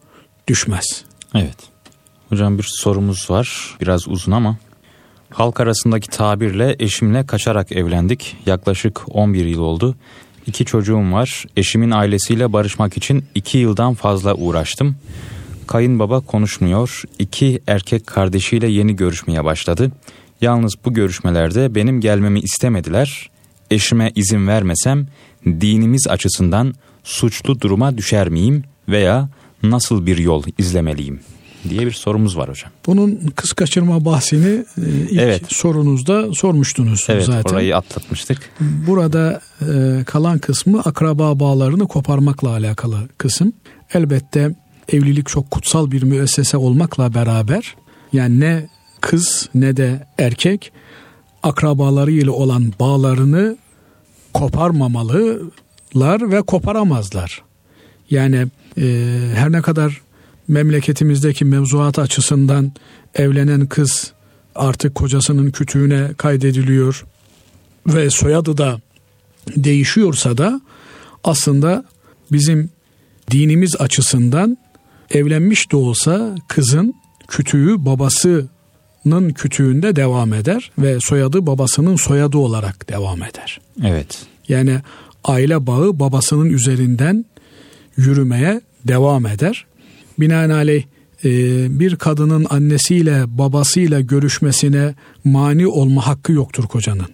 düşmez. 0.47 1.03
Evet. 1.35 1.57
Hocam 2.29 2.57
bir 2.57 2.65
sorumuz 2.67 3.29
var. 3.29 3.77
Biraz 3.81 4.07
uzun 4.07 4.31
ama. 4.31 4.57
Halk 5.29 5.59
arasındaki 5.59 6.09
tabirle 6.09 6.75
eşimle 6.79 7.25
kaçarak 7.25 7.71
evlendik. 7.71 8.35
Yaklaşık 8.45 9.15
11 9.15 9.45
yıl 9.45 9.61
oldu. 9.61 9.95
İki 10.47 10.65
çocuğum 10.65 11.11
var. 11.11 11.45
Eşimin 11.57 11.91
ailesiyle 11.91 12.53
barışmak 12.53 12.97
için 12.97 13.25
iki 13.35 13.57
yıldan 13.57 13.93
fazla 13.93 14.35
uğraştım. 14.35 14.95
Kayınbaba 15.67 16.19
konuşmuyor. 16.19 17.03
İki 17.19 17.61
erkek 17.67 18.07
kardeşiyle 18.07 18.67
yeni 18.67 18.95
görüşmeye 18.95 19.45
başladı. 19.45 19.91
Yalnız 20.41 20.75
bu 20.85 20.93
görüşmelerde 20.93 21.75
benim 21.75 22.01
gelmemi 22.01 22.39
istemediler. 22.39 23.29
Eşime 23.71 24.11
izin 24.15 24.47
vermesem 24.47 25.07
dinimiz 25.45 26.07
açısından 26.09 26.73
suçlu 27.03 27.61
duruma 27.61 27.97
düşer 27.97 28.29
miyim 28.29 28.63
veya 28.89 29.29
nasıl 29.63 30.05
bir 30.05 30.17
yol 30.17 30.43
izlemeliyim 30.57 31.19
diye 31.69 31.81
bir 31.81 31.91
sorumuz 31.91 32.37
var 32.37 32.49
hocam. 32.49 32.71
Bunun 32.85 33.19
kız 33.35 33.53
kaçırma 33.53 34.05
bahsini 34.05 34.65
e, 34.77 34.81
ilk 35.09 35.21
evet. 35.21 35.43
sorunuzda 35.47 36.33
sormuştunuz 36.33 37.05
evet, 37.09 37.23
zaten. 37.25 37.39
Evet 37.39 37.51
orayı 37.51 37.77
atlatmıştık. 37.77 38.51
Burada 38.59 39.41
e, 39.61 40.03
kalan 40.03 40.39
kısmı 40.39 40.79
akraba 40.79 41.39
bağlarını 41.39 41.87
koparmakla 41.87 42.49
alakalı 42.49 42.97
kısım. 43.17 43.53
Elbette 43.93 44.55
evlilik 44.89 45.27
çok 45.27 45.51
kutsal 45.51 45.91
bir 45.91 46.03
müessese 46.03 46.57
olmakla 46.57 47.13
beraber 47.13 47.75
yani 48.13 48.39
ne 48.39 48.69
kız 49.01 49.49
ne 49.55 49.77
de 49.77 50.07
erkek 50.17 50.71
akrabalarıyla 51.43 52.31
olan 52.31 52.73
bağlarını 52.79 53.57
koparmamalılar 54.33 56.31
ve 56.31 56.41
koparamazlar. 56.41 57.43
Yani 58.09 58.47
her 59.35 59.51
ne 59.51 59.61
kadar 59.61 60.01
memleketimizdeki 60.47 61.45
mevzuat 61.45 61.99
açısından 61.99 62.71
evlenen 63.15 63.67
kız 63.67 64.11
artık 64.55 64.95
kocasının 64.95 65.51
kütüğüne 65.51 66.13
kaydediliyor 66.17 67.05
ve 67.87 68.09
soyadı 68.09 68.57
da 68.57 68.81
değişiyorsa 69.57 70.37
da 70.37 70.61
aslında 71.23 71.85
bizim 72.31 72.69
dinimiz 73.31 73.75
açısından 73.79 74.57
evlenmiş 75.11 75.71
de 75.71 75.75
olsa 75.75 76.35
kızın 76.47 76.93
kütüğü 77.27 77.85
babasının 77.85 79.29
kütüğünde 79.35 79.95
devam 79.95 80.33
eder 80.33 80.71
ve 80.79 80.97
soyadı 81.01 81.45
babasının 81.47 81.95
soyadı 81.95 82.37
olarak 82.37 82.89
devam 82.89 83.23
eder. 83.23 83.61
Evet. 83.83 84.25
Yani 84.49 84.81
aile 85.23 85.67
bağı 85.67 85.99
babasının 85.99 86.45
üzerinden 86.45 87.25
yürümeye 87.97 88.61
devam 88.87 89.25
eder. 89.25 89.65
Binaenaleyh 90.19 90.83
e, 91.23 91.29
bir 91.79 91.95
kadının 91.95 92.47
annesiyle 92.49 93.37
babasıyla 93.37 94.01
görüşmesine 94.01 94.95
mani 95.23 95.67
olma 95.67 96.07
hakkı 96.07 96.31
yoktur 96.33 96.63
kocanın. 96.63 97.07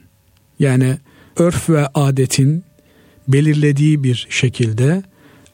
Yani 0.59 0.97
örf 1.37 1.69
ve 1.69 1.87
adetin 1.87 2.63
belirlediği 3.27 4.03
bir 4.03 4.27
şekilde 4.29 5.03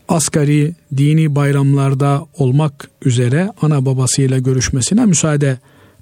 asgari 0.07 0.75
dini 0.97 1.35
bayramlarda 1.35 2.25
olmak 2.37 2.89
üzere 3.05 3.51
ana 3.61 3.85
babasıyla 3.85 4.39
görüşmesine 4.39 5.05
müsaade 5.05 5.57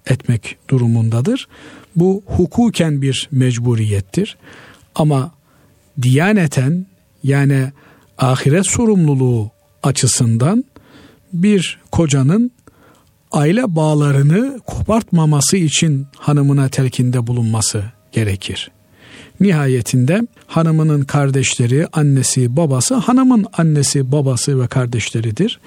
etmek 0.05 0.57
durumundadır. 0.69 1.47
Bu 1.95 2.23
hukuken 2.25 3.01
bir 3.01 3.29
mecburiyettir. 3.31 4.37
Ama 4.95 5.31
diyaneten 6.01 6.85
yani 7.23 7.71
ahiret 8.17 8.67
sorumluluğu 8.67 9.51
açısından 9.83 10.65
bir 11.33 11.79
kocanın 11.91 12.51
aile 13.31 13.75
bağlarını 13.75 14.59
kopartmaması 14.65 15.57
için 15.57 16.07
hanımına 16.17 16.69
telkinde 16.69 17.27
bulunması 17.27 17.83
gerekir. 18.11 18.71
Nihayetinde 19.39 20.27
hanımının 20.47 21.01
kardeşleri, 21.01 21.87
annesi, 21.93 22.55
babası, 22.55 22.95
hanımın 22.95 23.45
annesi, 23.53 24.11
babası 24.11 24.61
ve 24.61 24.67
kardeşleridir. 24.67 25.59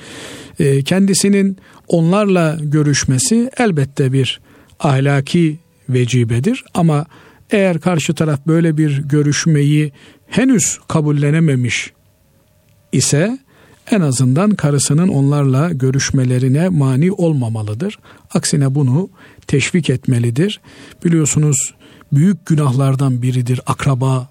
Ee, 0.59 0.83
kendisinin 0.83 1.57
onlarla 1.89 2.59
görüşmesi 2.63 3.51
elbette 3.59 4.13
bir 4.13 4.41
ahlaki 4.81 5.59
vecibedir 5.89 6.65
ama 6.75 7.07
eğer 7.51 7.81
karşı 7.81 8.15
taraf 8.15 8.47
böyle 8.47 8.77
bir 8.77 8.99
görüşmeyi 8.99 9.93
henüz 10.27 10.79
kabullenememiş 10.89 11.93
ise 12.93 13.39
en 13.91 14.01
azından 14.01 14.51
karısının 14.51 15.09
onlarla 15.09 15.73
görüşmelerine 15.73 16.69
mani 16.69 17.13
olmamalıdır. 17.13 17.99
Aksine 18.35 18.75
bunu 18.75 19.11
teşvik 19.47 19.91
etmelidir. 19.91 20.61
Biliyorsunuz 21.05 21.75
büyük 22.13 22.47
günahlardan 22.47 23.23
biridir 23.23 23.61
akraba 23.67 24.29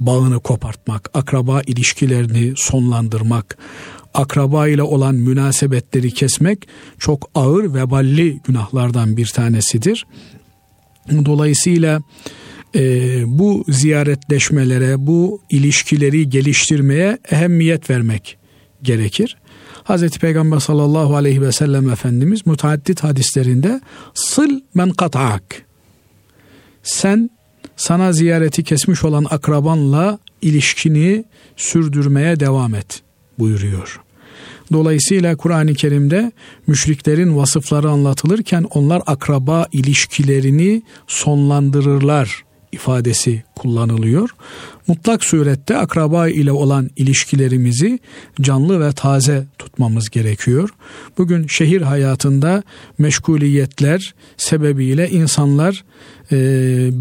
bağını 0.00 0.40
kopartmak, 0.40 1.10
akraba 1.14 1.62
ilişkilerini 1.62 2.52
sonlandırmak, 2.56 3.58
akraba 4.14 4.68
ile 4.68 4.82
olan 4.82 5.14
münasebetleri 5.14 6.10
kesmek 6.10 6.68
çok 6.98 7.30
ağır 7.34 7.74
veballi 7.74 8.40
günahlardan 8.44 9.16
bir 9.16 9.26
tanesidir. 9.26 10.06
Dolayısıyla 11.24 12.00
e, 12.74 13.22
bu 13.26 13.64
ziyaretleşmelere, 13.68 15.06
bu 15.06 15.40
ilişkileri 15.50 16.28
geliştirmeye 16.28 17.18
ehemmiyet 17.30 17.90
vermek 17.90 18.38
gerekir. 18.82 19.36
Hazreti 19.84 20.18
Peygamber 20.18 20.58
sallallahu 20.58 21.16
aleyhi 21.16 21.42
ve 21.42 21.52
sellem 21.52 21.90
Efendimiz 21.90 22.46
müteaddit 22.46 23.04
hadislerinde 23.04 23.80
sıl 24.14 24.60
men 24.74 24.90
kata'ak 24.90 25.64
sen 26.82 27.30
sana 27.76 28.12
ziyareti 28.12 28.64
kesmiş 28.64 29.04
olan 29.04 29.26
akrabanla 29.30 30.18
ilişkini 30.42 31.24
sürdürmeye 31.56 32.40
devam 32.40 32.74
et 32.74 33.02
buyuruyor. 33.38 34.00
Dolayısıyla 34.72 35.36
Kur'an-ı 35.36 35.74
Kerim'de 35.74 36.32
müşriklerin 36.66 37.36
vasıfları 37.36 37.90
anlatılırken 37.90 38.62
onlar 38.62 39.02
akraba 39.06 39.66
ilişkilerini 39.72 40.82
sonlandırırlar 41.06 42.44
ifadesi 42.72 43.42
kullanılıyor. 43.56 44.30
Mutlak 44.86 45.24
surette 45.24 45.76
akraba 45.76 46.28
ile 46.28 46.52
olan 46.52 46.90
ilişkilerimizi 46.96 47.98
canlı 48.40 48.80
ve 48.80 48.92
taze 48.92 49.46
tutmamız 49.58 50.10
gerekiyor. 50.10 50.70
Bugün 51.18 51.46
şehir 51.46 51.80
hayatında 51.82 52.62
meşguliyetler 52.98 54.14
sebebiyle 54.36 55.10
insanlar 55.10 55.84
e, 56.32 56.36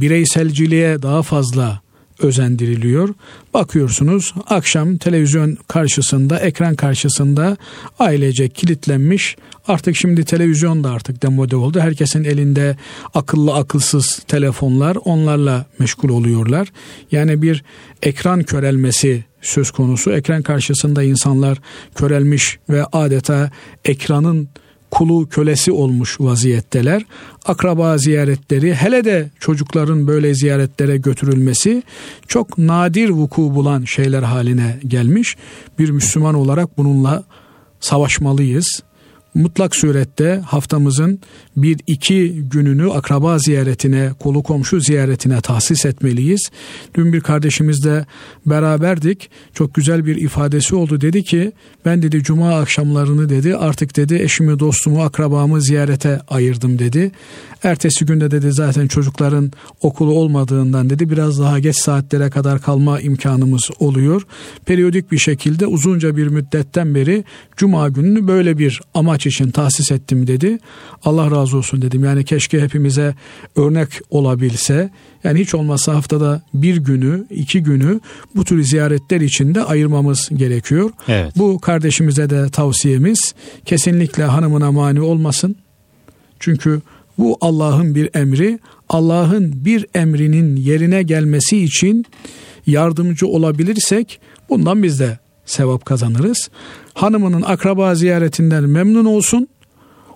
bireyselciliğe 0.01 1.01
daha 1.01 1.21
fazla 1.23 1.82
özendiriliyor. 2.19 3.10
Bakıyorsunuz 3.53 4.34
akşam 4.47 4.97
televizyon 4.97 5.58
karşısında, 5.67 6.39
ekran 6.39 6.75
karşısında 6.75 7.58
ailece 7.99 8.49
kilitlenmiş. 8.49 9.36
Artık 9.67 9.95
şimdi 9.95 10.25
televizyon 10.25 10.84
da 10.84 10.91
artık 10.91 11.23
demode 11.23 11.55
oldu. 11.55 11.79
Herkesin 11.79 12.23
elinde 12.23 12.77
akıllı 13.13 13.55
akılsız 13.55 14.23
telefonlar 14.27 14.97
onlarla 15.05 15.65
meşgul 15.79 16.10
oluyorlar. 16.10 16.67
Yani 17.12 17.41
bir 17.41 17.63
ekran 18.01 18.43
körelmesi 18.43 19.23
söz 19.41 19.71
konusu. 19.71 20.12
Ekran 20.12 20.41
karşısında 20.41 21.03
insanlar 21.03 21.58
körelmiş 21.95 22.60
ve 22.69 22.86
adeta 22.86 23.51
ekranın 23.86 24.49
kulu 24.91 25.30
kölesi 25.30 25.71
olmuş 25.71 26.17
vaziyetteler. 26.19 27.06
Akraba 27.45 27.97
ziyaretleri 27.97 28.75
hele 28.75 29.06
de 29.06 29.30
çocukların 29.39 30.08
böyle 30.08 30.36
ziyaretlere 30.36 30.97
götürülmesi 30.97 31.84
çok 32.28 32.57
nadir 32.57 33.09
vuku 33.09 33.55
bulan 33.55 33.84
şeyler 33.84 34.24
haline 34.24 34.80
gelmiş. 34.88 35.38
Bir 35.80 35.89
Müslüman 35.89 36.36
olarak 36.36 36.78
bununla 36.78 37.24
savaşmalıyız. 37.80 38.84
Mutlak 39.34 39.75
surette 39.75 40.41
haftamızın 40.45 41.19
bir 41.57 41.77
iki 41.88 42.34
gününü 42.34 42.91
akraba 42.91 43.39
ziyaretine, 43.39 44.11
kolu 44.19 44.43
komşu 44.43 44.80
ziyaretine 44.80 45.41
tahsis 45.41 45.86
etmeliyiz. 45.86 46.49
Dün 46.95 47.13
bir 47.13 47.21
kardeşimizle 47.21 48.05
beraberdik. 48.45 49.30
Çok 49.53 49.73
güzel 49.73 50.05
bir 50.05 50.15
ifadesi 50.15 50.75
oldu. 50.75 51.01
Dedi 51.01 51.23
ki 51.23 51.51
ben 51.86 52.01
dedi 52.01 52.23
cuma 52.23 52.59
akşamlarını 52.59 53.30
dedi 53.30 53.55
artık 53.55 53.95
dedi 53.95 54.15
eşimi, 54.15 54.59
dostumu, 54.59 55.03
akrabamı 55.03 55.61
ziyarete 55.61 56.19
ayırdım 56.27 56.80
dedi. 56.80 57.11
Ertesi 57.63 58.05
günde 58.05 58.32
dedi 58.32 58.51
zaten 58.51 58.88
çocukların 58.88 59.51
okulu 59.82 60.13
olmadığından 60.13 60.89
dedi 60.89 61.09
biraz 61.09 61.39
daha 61.39 61.59
geç 61.59 61.75
saatlere 61.75 62.30
kadar 62.30 62.61
kalma 62.61 62.99
imkanımız 62.99 63.69
oluyor. 63.80 64.21
Periyodik 64.65 65.11
bir 65.11 65.17
şekilde 65.17 65.67
uzunca 65.67 66.17
bir 66.17 66.27
müddetten 66.27 66.95
beri 66.95 67.23
cuma 67.57 67.89
gününü 67.89 68.27
böyle 68.27 68.57
bir 68.57 68.82
amaç 68.93 69.18
için 69.26 69.51
tahsis 69.51 69.91
ettim 69.91 70.28
dedi. 70.28 70.59
Allah 71.05 71.32
razı 71.32 71.57
olsun 71.57 71.82
dedim. 71.82 72.03
Yani 72.03 72.26
keşke 72.26 72.61
hepimize 72.61 73.15
örnek 73.55 73.89
olabilse. 74.09 74.89
Yani 75.24 75.39
hiç 75.39 75.53
olmazsa 75.53 75.95
haftada 75.95 76.41
bir 76.53 76.78
günü, 76.78 77.26
iki 77.30 77.63
günü 77.63 77.99
bu 78.36 78.45
tür 78.45 78.63
ziyaretler 78.63 79.22
için 79.22 79.55
de 79.55 79.63
ayırmamız 79.63 80.30
gerekiyor. 80.34 80.91
Evet. 81.07 81.34
Bu 81.38 81.59
kardeşimize 81.59 82.30
de 82.30 82.49
tavsiyemiz 82.49 83.34
kesinlikle 83.65 84.24
hanımına 84.24 84.72
mani 84.72 85.01
olmasın. 85.01 85.55
Çünkü 86.39 86.82
bu 87.17 87.38
Allah'ın 87.41 87.95
bir 87.95 88.09
emri. 88.13 88.59
Allah'ın 88.89 89.65
bir 89.65 89.86
emrinin 89.95 90.55
yerine 90.55 91.03
gelmesi 91.03 91.63
için 91.63 92.05
yardımcı 92.67 93.28
olabilirsek 93.28 94.20
bundan 94.49 94.84
biz 94.84 94.99
de 94.99 95.20
sevap 95.50 95.86
kazanırız. 95.86 96.50
Hanımının 96.93 97.41
akraba 97.41 97.95
ziyaretinden 97.95 98.64
memnun 98.64 99.06
olsun. 99.06 99.47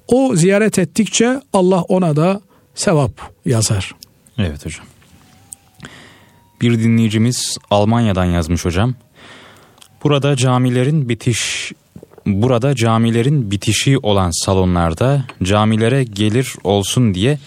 O 0.08 0.36
ziyaret 0.36 0.80
ettikçe 0.80 1.42
Allah 1.54 1.82
ona 1.82 2.16
da 2.16 2.42
sevap 2.76 3.12
yazar. 3.46 3.92
Evet 4.38 4.66
hocam. 4.66 4.86
Bir 6.62 6.80
dinleyicimiz 6.80 7.58
Almanya'dan 7.72 8.26
yazmış 8.26 8.66
hocam. 8.66 8.96
Burada 10.04 10.36
camilerin 10.36 11.10
bitiş 11.10 11.72
burada 12.26 12.76
camilerin 12.76 13.52
bitişi 13.52 13.98
olan 13.98 14.46
salonlarda 14.46 15.26
camilere 15.44 16.04
gelir 16.04 16.54
olsun 16.64 17.14
diye 17.14 17.40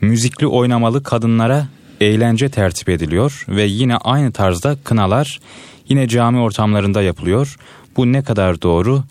müzikli 0.00 0.46
oynamalı 0.46 1.02
kadınlara 1.02 1.66
eğlence 2.00 2.48
tertip 2.48 2.88
ediliyor 2.88 3.44
ve 3.48 3.62
yine 3.62 3.96
aynı 3.96 4.32
tarzda 4.32 4.76
kınalar 4.84 5.40
yine 5.88 6.08
cami 6.08 6.38
ortamlarında 6.38 7.02
yapılıyor. 7.02 7.56
Bu 7.96 8.12
ne 8.12 8.22
kadar 8.22 8.62
doğru? 8.62 9.02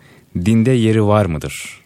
Dinde 0.45 0.71
yeri 0.71 1.03
var 1.05 1.25
mıdır? 1.25 1.81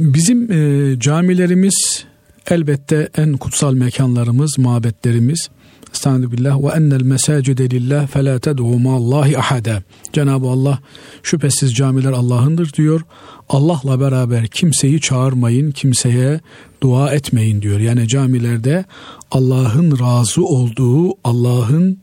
Bizim 0.00 0.52
e, 0.52 1.00
camilerimiz 1.00 2.04
elbette 2.50 3.08
en 3.16 3.32
kutsal 3.32 3.72
mekanlarımız, 3.72 4.58
mabetlerimiz. 4.58 5.48
Estaizu 5.92 6.32
billah 6.32 6.62
ve 6.62 6.66
ennel 6.66 7.02
mesacide 7.02 7.70
lillah 7.70 8.06
fe 8.06 8.24
la 8.24 8.38
ted'u 8.38 8.78
ma'allahi 8.78 9.38
ahada. 9.38 9.82
Cenab-ı 10.12 10.46
Allah 10.46 10.78
şüphesiz 11.22 11.74
camiler 11.74 12.12
Allah'ındır 12.12 12.72
diyor. 12.72 13.00
Allah'la 13.48 14.00
beraber 14.00 14.46
kimseyi 14.46 15.00
çağırmayın, 15.00 15.70
kimseye 15.70 16.40
dua 16.82 17.12
etmeyin 17.12 17.62
diyor. 17.62 17.80
Yani 17.80 18.08
camilerde 18.08 18.84
Allah'ın 19.30 19.98
razı 19.98 20.44
olduğu, 20.44 21.14
Allah'ın 21.24 21.98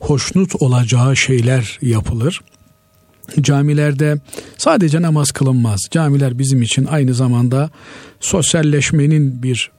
hoşnut 0.00 0.62
olacağı 0.62 1.16
şeyler 1.16 1.78
yapılır. 1.82 2.40
Camilerde 3.40 4.20
sadece 4.58 5.02
namaz 5.02 5.30
kılınmaz. 5.30 5.80
Camiler 5.90 6.38
bizim 6.38 6.62
için 6.62 6.84
aynı 6.84 7.14
zamanda 7.14 7.70
sosyalleşmenin 8.20 9.42
bir 9.42 9.70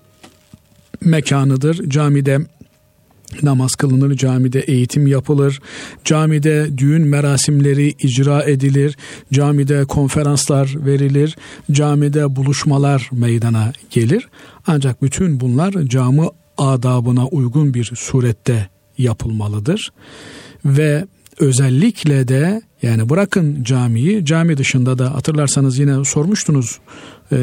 mekanıdır. 1.01 1.89
Camide 1.89 2.39
namaz 3.43 3.75
kılınır, 3.75 4.17
camide 4.17 4.59
eğitim 4.59 5.07
yapılır, 5.07 5.61
camide 6.05 6.77
düğün 6.77 7.07
merasimleri 7.07 7.87
icra 7.87 8.43
edilir, 8.43 8.97
camide 9.33 9.85
konferanslar 9.85 10.73
verilir, 10.85 11.37
camide 11.71 12.35
buluşmalar 12.35 13.09
meydana 13.11 13.73
gelir. 13.89 14.27
Ancak 14.67 15.01
bütün 15.01 15.39
bunlar 15.39 15.73
cami 15.83 16.29
adabına 16.57 17.27
uygun 17.27 17.73
bir 17.73 17.91
surette 17.95 18.69
yapılmalıdır. 18.97 19.91
Ve 20.65 21.05
özellikle 21.39 22.27
de 22.27 22.61
yani 22.81 23.09
bırakın 23.09 23.63
camiyi 23.63 24.25
cami 24.25 24.57
dışında 24.57 24.97
da 24.97 25.15
hatırlarsanız 25.15 25.79
yine 25.79 26.05
sormuştunuz 26.05 26.79
e, 27.31 27.37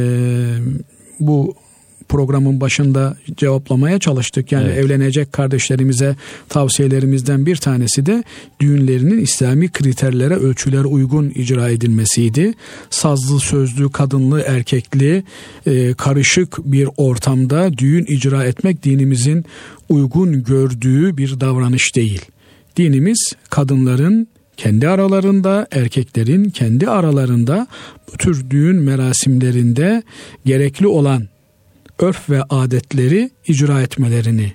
bu 1.21 1.55
programın 2.09 2.61
başında 2.61 3.17
cevaplamaya 3.37 3.99
çalıştık. 3.99 4.53
Yani 4.53 4.69
evet. 4.69 4.79
evlenecek 4.79 5.33
kardeşlerimize 5.33 6.17
tavsiyelerimizden 6.49 7.47
bir 7.47 7.57
tanesi 7.57 8.07
de 8.07 8.25
düğünlerinin 8.61 9.19
İslami 9.19 9.69
kriterlere, 9.69 10.35
ölçülere 10.35 10.87
uygun 10.87 11.33
icra 11.35 11.69
edilmesiydi. 11.69 12.55
Sazlı, 12.91 13.41
sözlü, 13.41 13.93
kadınlı, 13.93 14.41
erkekli, 14.41 15.25
e, 15.67 15.95
karışık 15.95 16.59
bir 16.65 16.89
ortamda 16.97 17.79
düğün 17.79 18.05
icra 18.05 18.45
etmek 18.45 18.85
dinimizin 18.85 19.45
uygun 19.89 20.45
gördüğü 20.45 21.17
bir 21.17 21.41
davranış 21.41 21.97
değil. 21.97 22.23
Dinimiz 22.77 23.33
kadınların 23.51 24.29
kendi 24.57 24.89
aralarında, 24.89 25.67
erkeklerin 25.71 26.51
kendi 26.51 26.89
aralarında 26.89 27.67
bu 28.13 28.17
tür 28.17 28.51
düğün 28.51 28.77
merasimlerinde 28.77 30.03
gerekli 30.45 30.87
olan 30.87 31.29
örf 31.99 32.31
ve 32.31 32.43
adetleri 32.43 33.31
icra 33.47 33.83
etmelerini 33.83 34.53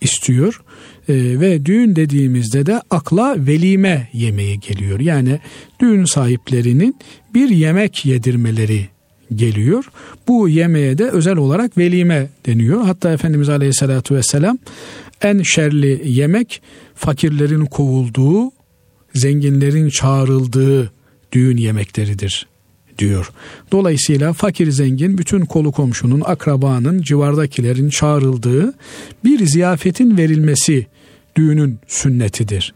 istiyor. 0.00 0.62
E, 1.08 1.14
ve 1.40 1.66
düğün 1.66 1.96
dediğimizde 1.96 2.66
de 2.66 2.80
akla 2.90 3.34
velime 3.38 4.08
yemeği 4.12 4.60
geliyor. 4.60 5.00
Yani 5.00 5.40
düğün 5.80 6.04
sahiplerinin 6.04 6.96
bir 7.34 7.48
yemek 7.48 8.06
yedirmeleri 8.06 8.88
geliyor. 9.34 9.84
Bu 10.28 10.48
yemeğe 10.48 10.98
de 10.98 11.10
özel 11.10 11.36
olarak 11.36 11.78
velime 11.78 12.28
deniyor. 12.46 12.84
Hatta 12.84 13.12
Efendimiz 13.12 13.48
Aleyhisselatü 13.48 14.14
Vesselam 14.14 14.58
en 15.22 15.42
şerli 15.42 16.02
yemek 16.04 16.62
fakirlerin 16.94 17.66
kovulduğu, 17.66 18.50
zenginlerin 19.14 19.88
çağrıldığı 19.88 20.92
düğün 21.32 21.56
yemekleridir 21.56 22.51
diyor. 22.98 23.32
Dolayısıyla 23.72 24.32
fakir 24.32 24.70
zengin 24.70 25.18
bütün 25.18 25.40
kolu 25.40 25.72
komşunun, 25.72 26.22
akrabanın, 26.24 27.02
civardakilerin 27.02 27.88
çağrıldığı 27.88 28.74
bir 29.24 29.46
ziyafetin 29.46 30.16
verilmesi 30.16 30.86
düğünün 31.36 31.78
sünnetidir. 31.86 32.74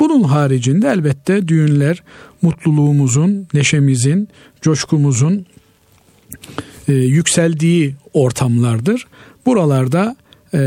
Bunun 0.00 0.22
haricinde 0.22 0.88
elbette 0.88 1.48
düğünler 1.48 2.02
mutluluğumuzun, 2.42 3.46
neşemizin, 3.54 4.28
coşkumuzun 4.60 5.46
e, 6.88 6.92
yükseldiği 6.92 7.94
ortamlardır. 8.12 9.06
Buralarda 9.46 10.16
e, 10.54 10.58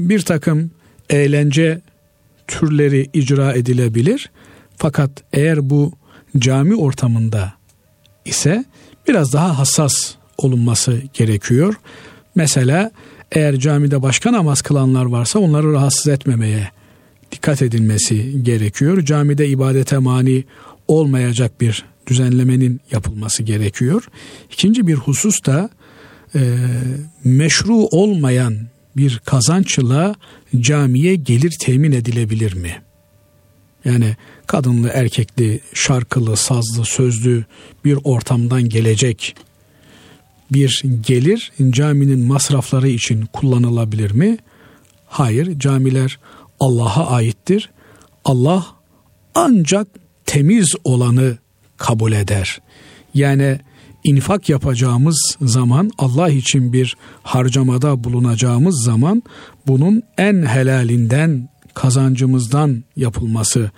bir 0.00 0.20
takım 0.20 0.70
eğlence 1.10 1.80
türleri 2.46 3.10
icra 3.12 3.52
edilebilir. 3.52 4.30
Fakat 4.76 5.10
eğer 5.32 5.70
bu 5.70 5.92
cami 6.38 6.76
ortamında 6.76 7.52
ise 8.24 8.64
biraz 9.08 9.32
daha 9.32 9.58
hassas 9.58 10.14
olunması 10.38 11.02
gerekiyor. 11.14 11.74
Mesela 12.34 12.90
eğer 13.32 13.58
camide 13.58 14.02
başka 14.02 14.32
namaz 14.32 14.62
kılanlar 14.62 15.04
varsa 15.04 15.38
onları 15.38 15.72
rahatsız 15.72 16.08
etmemeye 16.08 16.70
dikkat 17.32 17.62
edilmesi 17.62 18.42
gerekiyor. 18.42 19.04
Camide 19.04 19.48
ibadete 19.48 19.98
mani 19.98 20.44
olmayacak 20.88 21.60
bir 21.60 21.84
düzenlemenin 22.06 22.80
yapılması 22.92 23.42
gerekiyor. 23.42 24.08
İkinci 24.52 24.86
bir 24.86 24.94
husus 24.94 25.44
da 25.44 25.70
e, 26.34 26.56
meşru 27.24 27.74
olmayan 27.74 28.58
bir 28.96 29.18
kazançla 29.24 30.14
camiye 30.60 31.14
gelir 31.14 31.56
temin 31.60 31.92
edilebilir 31.92 32.54
mi? 32.54 32.82
Yani 33.84 34.16
kadınlı, 34.46 34.88
erkekli, 34.88 35.60
şarkılı, 35.74 36.36
sazlı, 36.36 36.84
sözlü 36.84 37.44
bir 37.84 37.98
ortamdan 38.04 38.68
gelecek 38.68 39.36
bir 40.50 40.82
gelir 41.06 41.52
caminin 41.70 42.26
masrafları 42.26 42.88
için 42.88 43.26
kullanılabilir 43.32 44.10
mi? 44.10 44.36
Hayır, 45.06 45.58
camiler 45.58 46.18
Allah'a 46.60 47.10
aittir. 47.10 47.70
Allah 48.24 48.66
ancak 49.34 49.88
temiz 50.26 50.74
olanı 50.84 51.38
kabul 51.76 52.12
eder. 52.12 52.60
Yani 53.14 53.58
infak 54.04 54.48
yapacağımız 54.48 55.36
zaman 55.40 55.90
Allah 55.98 56.28
için 56.28 56.72
bir 56.72 56.96
harcamada 57.22 58.04
bulunacağımız 58.04 58.84
zaman 58.84 59.22
bunun 59.66 60.02
en 60.18 60.46
helalinden 60.46 61.48
kazancımızdan 61.74 62.84
yapılması 62.96 63.70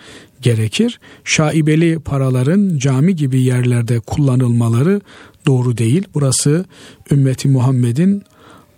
gerekir. 0.42 1.00
Şaibeli 1.24 1.98
paraların 1.98 2.78
cami 2.78 3.16
gibi 3.16 3.42
yerlerde 3.42 4.00
kullanılmaları 4.00 5.00
doğru 5.46 5.78
değil. 5.78 6.04
Burası 6.14 6.64
ümmeti 7.12 7.48
Muhammed'in 7.48 8.22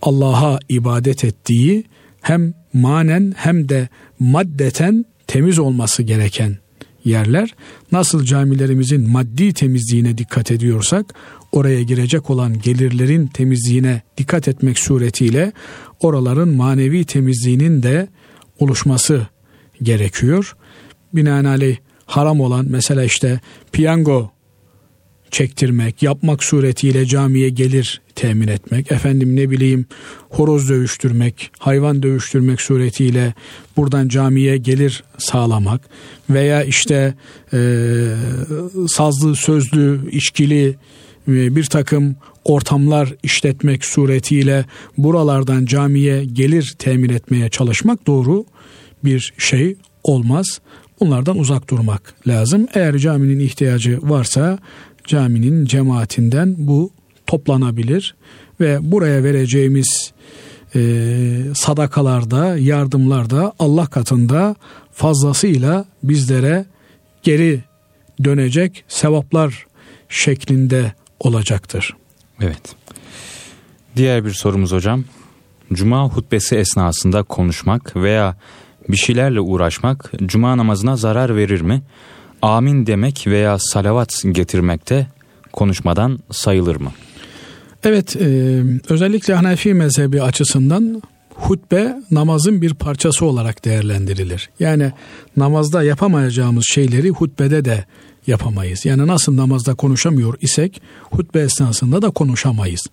Allah'a 0.03 0.59
ibadet 0.69 1.25
ettiği 1.25 1.85
hem 2.21 2.55
manen 2.73 3.35
hem 3.37 3.69
de 3.69 3.89
maddeten 4.19 5.05
temiz 5.27 5.59
olması 5.59 6.03
gereken 6.03 6.59
yerler. 7.05 7.55
Nasıl 7.93 8.25
camilerimizin 8.25 9.11
maddi 9.11 9.53
temizliğine 9.53 10.19
dikkat 10.19 10.51
ediyorsak 10.51 11.15
oraya 11.53 11.83
girecek 11.83 12.31
olan 12.31 12.61
gelirlerin 12.61 13.27
temizliğine 13.27 14.03
dikkat 14.17 14.49
etmek 14.49 14.79
suretiyle 14.79 15.53
oraların 16.01 16.49
manevi 16.49 17.05
temizliğinin 17.05 17.83
de 17.83 18.09
oluşması 18.59 19.27
gerekiyor. 19.83 20.57
Binaenaleyh 21.15 21.77
haram 22.07 22.41
olan 22.41 22.67
mesela 22.69 23.05
işte 23.05 23.41
piyango 23.73 24.31
çektirmek, 25.31 26.03
yapmak 26.03 26.45
suretiyle 26.45 27.07
camiye 27.07 27.49
gelir 27.49 28.01
temin 28.15 28.49
etmek, 28.49 28.93
efendim 28.93 29.37
ne 29.37 29.51
bileyim 29.51 29.87
horoz 30.31 30.69
dövüştürmek, 30.69 31.51
hayvan 31.59 32.03
dövüştürmek 32.03 32.61
suretiyle 32.61 33.35
buradan 33.77 34.09
camiye 34.09 34.57
gelir 34.57 35.05
sağlamak 35.19 35.81
veya 36.31 36.63
işte 36.63 37.15
e, 37.53 37.59
sazlı, 38.89 39.37
sözlü, 39.37 40.11
içkili 40.11 40.69
e, 41.29 41.57
bir 41.57 41.65
takım 41.65 42.17
ortamlar 42.45 43.15
işletmek 43.23 43.85
suretiyle 43.85 44.65
buralardan 44.99 45.65
camiye 45.65 46.25
gelir 46.25 46.75
temin 46.79 47.11
etmeye 47.11 47.49
çalışmak 47.49 48.07
doğru 48.07 48.45
bir 49.05 49.35
şey 49.39 49.77
olmaz. 50.05 50.61
Bunlardan 51.01 51.39
uzak 51.39 51.71
durmak 51.71 52.15
lazım. 52.27 52.67
Eğer 52.75 52.99
caminin 52.99 53.41
ihtiyacı 53.41 53.99
varsa 54.03 54.59
caminin 55.07 55.65
cemaatinden 55.65 56.55
bu 56.59 56.91
toplanabilir 57.27 58.15
ve 58.61 58.79
buraya 58.83 59.25
vereceğimiz 59.25 60.13
e, 60.75 60.81
sadakalarda, 61.55 62.59
yardımlarda 62.59 63.53
Allah 63.59 63.87
katında 63.87 64.57
fazlasıyla 64.93 65.85
bizlere 66.03 66.65
geri 67.23 67.61
dönecek 68.25 68.85
sevaplar 68.89 69.67
şeklinde 70.09 70.93
olacaktır. 71.21 71.97
Evet. 72.41 72.63
Diğer 73.97 74.25
bir 74.25 74.31
sorumuz 74.31 74.73
hocam. 74.73 75.05
Cuma 75.73 76.09
hutbesi 76.09 76.57
esnasında 76.57 77.23
konuşmak 77.23 77.97
veya 77.97 78.37
bir 78.89 78.97
şeylerle 78.97 79.41
uğraşmak 79.41 80.13
cuma 80.27 80.57
namazına 80.57 80.97
zarar 80.97 81.37
verir 81.37 81.61
mi? 81.61 81.83
Amin 82.43 82.87
demek 82.87 83.27
veya 83.27 83.57
salavat 83.59 84.23
getirmekte 84.33 85.07
konuşmadan 85.53 86.19
sayılır 86.31 86.77
mı? 86.77 86.93
Evet, 87.85 88.17
e, 88.17 88.63
özellikle 88.89 89.35
Hanefi 89.35 89.75
mezhebi 89.75 90.23
açısından 90.23 91.03
hutbe 91.35 91.97
namazın 92.11 92.63
bir 92.63 92.75
parçası 92.75 93.27
olarak 93.27 93.65
değerlendirilir. 93.65 94.51
Yani 94.61 94.93
namazda 95.37 95.83
yapamayacağımız 95.83 96.65
şeyleri 96.67 97.11
hutbede 97.11 97.65
de 97.65 97.85
yapamayız. 98.27 98.85
Yani 98.85 99.07
nasıl 99.07 99.37
namazda 99.37 99.75
konuşamıyor 99.75 100.35
isek 100.41 100.83
hutbe 101.03 101.41
esnasında 101.41 102.03
da 102.03 102.11
konuşamayız. 102.11 102.87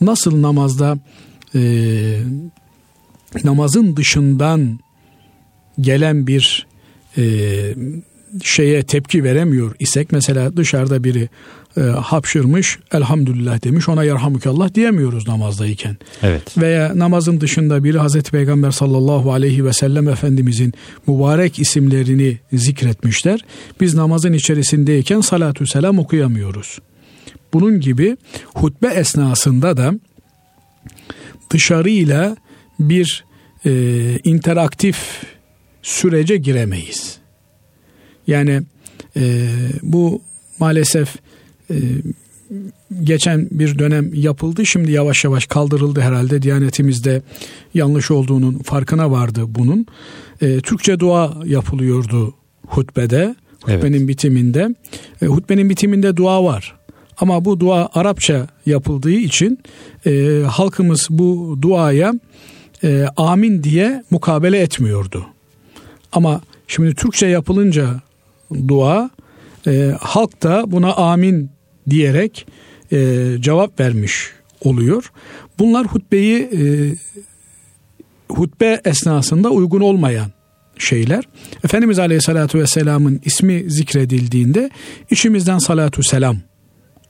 Nasıl 0.00 0.42
namazda 0.42 0.98
e, 1.54 1.60
namazın 3.44 3.96
dışından 3.96 4.80
gelen 5.80 6.26
bir 6.26 6.66
e, 7.16 7.24
şeye 8.42 8.82
tepki 8.82 9.24
veremiyor 9.24 9.74
isek 9.78 10.12
mesela 10.12 10.56
dışarıda 10.56 11.04
biri 11.04 11.28
e, 11.76 11.80
hapşırmış 11.80 12.78
elhamdülillah 12.92 13.64
demiş 13.64 13.88
ona 13.88 14.04
yarhamukallah 14.04 14.74
diyemiyoruz 14.74 15.28
namazdayken. 15.28 15.96
Evet. 16.22 16.58
Veya 16.58 16.92
namazın 16.94 17.40
dışında 17.40 17.84
biri 17.84 17.98
Hazreti 17.98 18.30
Peygamber 18.30 18.70
sallallahu 18.70 19.32
aleyhi 19.32 19.64
ve 19.64 19.72
sellem 19.72 20.08
Efendimizin 20.08 20.74
mübarek 21.06 21.58
isimlerini 21.58 22.38
zikretmişler. 22.52 23.44
Biz 23.80 23.94
namazın 23.94 24.32
içerisindeyken 24.32 25.20
salatü 25.20 25.66
selam 25.66 25.98
okuyamıyoruz. 25.98 26.78
Bunun 27.52 27.80
gibi 27.80 28.16
hutbe 28.54 28.88
esnasında 28.88 29.76
da 29.76 29.94
dışarıyla 31.50 32.36
bir 32.80 33.24
e, 33.66 33.70
interaktif 34.24 35.22
sürece 35.82 36.36
giremeyiz. 36.36 37.18
Yani 38.26 38.62
e, 39.16 39.48
bu 39.82 40.22
maalesef 40.58 41.16
e, 41.70 41.76
geçen 43.04 43.48
bir 43.50 43.78
dönem 43.78 44.14
yapıldı. 44.14 44.66
Şimdi 44.66 44.92
yavaş 44.92 45.24
yavaş 45.24 45.46
kaldırıldı 45.46 46.00
herhalde. 46.00 46.42
Diyanetimizde 46.42 47.22
yanlış 47.74 48.10
olduğunun 48.10 48.58
farkına 48.58 49.10
vardı 49.10 49.44
bunun. 49.48 49.86
E, 50.42 50.60
Türkçe 50.60 50.98
dua 50.98 51.34
yapılıyordu 51.44 52.34
hutbede. 52.66 53.34
Hutbenin 53.62 53.98
evet. 53.98 54.08
bitiminde. 54.08 54.74
E, 55.22 55.26
hutbenin 55.26 55.70
bitiminde 55.70 56.16
dua 56.16 56.44
var. 56.44 56.76
Ama 57.18 57.44
bu 57.44 57.60
dua 57.60 57.88
Arapça 57.94 58.46
yapıldığı 58.66 59.10
için 59.10 59.58
e, 60.06 60.42
halkımız 60.48 61.06
bu 61.10 61.58
duaya 61.62 62.14
e, 62.84 63.06
amin 63.16 63.62
diye 63.62 64.04
mukabele 64.10 64.58
etmiyordu. 64.58 65.26
Ama 66.12 66.40
şimdi 66.68 66.94
Türkçe 66.94 67.26
yapılınca 67.26 68.00
dua 68.68 69.10
e, 69.66 69.94
halk 70.00 70.42
da 70.42 70.64
buna 70.66 70.92
amin 70.92 71.50
diyerek 71.90 72.46
e, 72.92 73.26
cevap 73.40 73.80
vermiş 73.80 74.30
oluyor. 74.64 75.12
Bunlar 75.58 75.86
hutbeyi 75.86 76.38
e, 76.38 76.62
hutbe 78.34 78.80
esnasında 78.84 79.50
uygun 79.50 79.80
olmayan 79.80 80.32
şeyler. 80.78 81.24
Efendimiz 81.64 81.98
Aleyhisselatü 81.98 82.58
Vesselam'ın 82.58 83.20
ismi 83.24 83.64
zikredildiğinde 83.70 84.70
içimizden 85.10 85.58
salatu 85.58 86.02
selam 86.02 86.36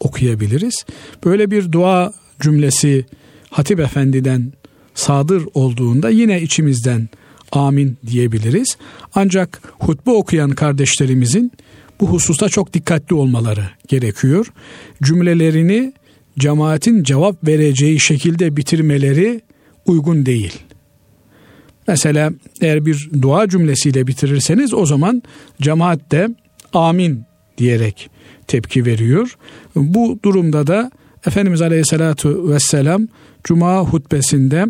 okuyabiliriz. 0.00 0.84
Böyle 1.24 1.50
bir 1.50 1.72
dua 1.72 2.12
cümlesi 2.40 3.06
Hatip 3.50 3.80
Efendi'den 3.80 4.52
sadır 4.94 5.44
olduğunda 5.54 6.10
yine 6.10 6.42
içimizden 6.42 7.08
amin 7.52 7.96
diyebiliriz. 8.06 8.76
Ancak 9.14 9.62
hutbe 9.78 10.10
okuyan 10.10 10.50
kardeşlerimizin 10.50 11.52
bu 12.00 12.06
hususta 12.06 12.48
çok 12.48 12.72
dikkatli 12.72 13.14
olmaları 13.14 13.64
gerekiyor. 13.88 14.52
Cümlelerini 15.02 15.92
cemaatin 16.38 17.02
cevap 17.02 17.46
vereceği 17.48 18.00
şekilde 18.00 18.56
bitirmeleri 18.56 19.40
uygun 19.86 20.26
değil. 20.26 20.58
Mesela 21.88 22.32
eğer 22.60 22.86
bir 22.86 23.10
dua 23.22 23.48
cümlesiyle 23.48 24.06
bitirirseniz 24.06 24.74
o 24.74 24.86
zaman 24.86 25.22
cemaat 25.62 26.12
de 26.12 26.28
amin 26.72 27.22
diyerek 27.58 28.10
tepki 28.46 28.86
veriyor. 28.86 29.36
Bu 29.76 30.18
durumda 30.24 30.66
da 30.66 30.90
Efendimiz 31.26 31.62
Aleyhisselatü 31.62 32.48
Vesselam 32.48 33.08
Cuma 33.44 33.78
hutbesinde 33.78 34.66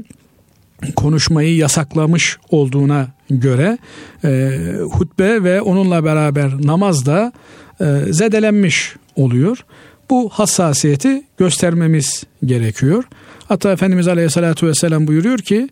konuşmayı 0.97 1.57
yasaklamış 1.57 2.39
olduğuna 2.51 3.09
göre 3.31 3.79
e, 4.25 4.59
hutbe 4.93 5.45
ve 5.45 5.61
onunla 5.61 6.05
beraber 6.05 6.51
namaz 6.63 7.07
da 7.07 7.33
e, 7.81 7.85
zedelenmiş 8.11 8.97
oluyor. 9.17 9.65
Bu 10.11 10.29
hassasiyeti 10.29 11.23
göstermemiz 11.39 12.25
gerekiyor. 12.45 13.05
Hatta 13.49 13.73
Efendimiz 13.73 14.09
Aleyhisselatü 14.09 14.67
Vesselam 14.67 15.07
buyuruyor 15.07 15.39
ki 15.39 15.69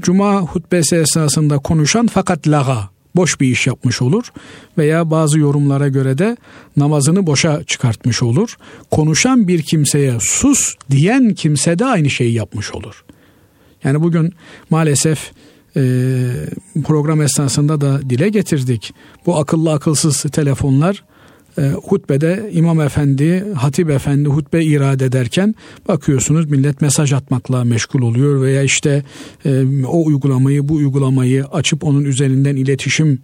Cuma 0.00 0.40
hutbesi 0.40 0.96
esnasında 0.96 1.58
konuşan 1.58 2.06
fakat 2.06 2.48
laga 2.48 2.90
boş 3.16 3.40
bir 3.40 3.46
iş 3.46 3.66
yapmış 3.66 4.02
olur 4.02 4.32
veya 4.78 5.10
bazı 5.10 5.38
yorumlara 5.38 5.88
göre 5.88 6.18
de 6.18 6.36
namazını 6.76 7.26
boşa 7.26 7.64
çıkartmış 7.64 8.22
olur. 8.22 8.56
Konuşan 8.90 9.48
bir 9.48 9.62
kimseye 9.62 10.14
sus 10.20 10.74
diyen 10.90 11.34
kimse 11.34 11.78
de 11.78 11.84
aynı 11.84 12.10
şeyi 12.10 12.32
yapmış 12.32 12.72
olur. 12.72 13.04
Yani 13.86 14.02
bugün 14.02 14.32
maalesef 14.70 15.30
e, 15.76 15.82
program 16.84 17.22
esnasında 17.22 17.80
da 17.80 18.10
dile 18.10 18.28
getirdik. 18.28 18.94
Bu 19.26 19.36
akıllı 19.36 19.72
akılsız 19.72 20.22
telefonlar 20.22 21.04
e, 21.58 21.62
hutbede 21.70 22.50
imam 22.52 22.80
efendi, 22.80 23.44
hatip 23.54 23.90
efendi 23.90 24.28
hutbe 24.28 24.64
irade 24.64 25.04
ederken 25.04 25.54
bakıyorsunuz 25.88 26.50
millet 26.50 26.80
mesaj 26.80 27.12
atmakla 27.12 27.64
meşgul 27.64 28.02
oluyor 28.02 28.42
veya 28.42 28.62
işte 28.62 29.04
e, 29.44 29.64
o 29.86 30.04
uygulamayı 30.04 30.68
bu 30.68 30.74
uygulamayı 30.74 31.44
açıp 31.44 31.84
onun 31.84 32.04
üzerinden 32.04 32.56
iletişim 32.56 33.18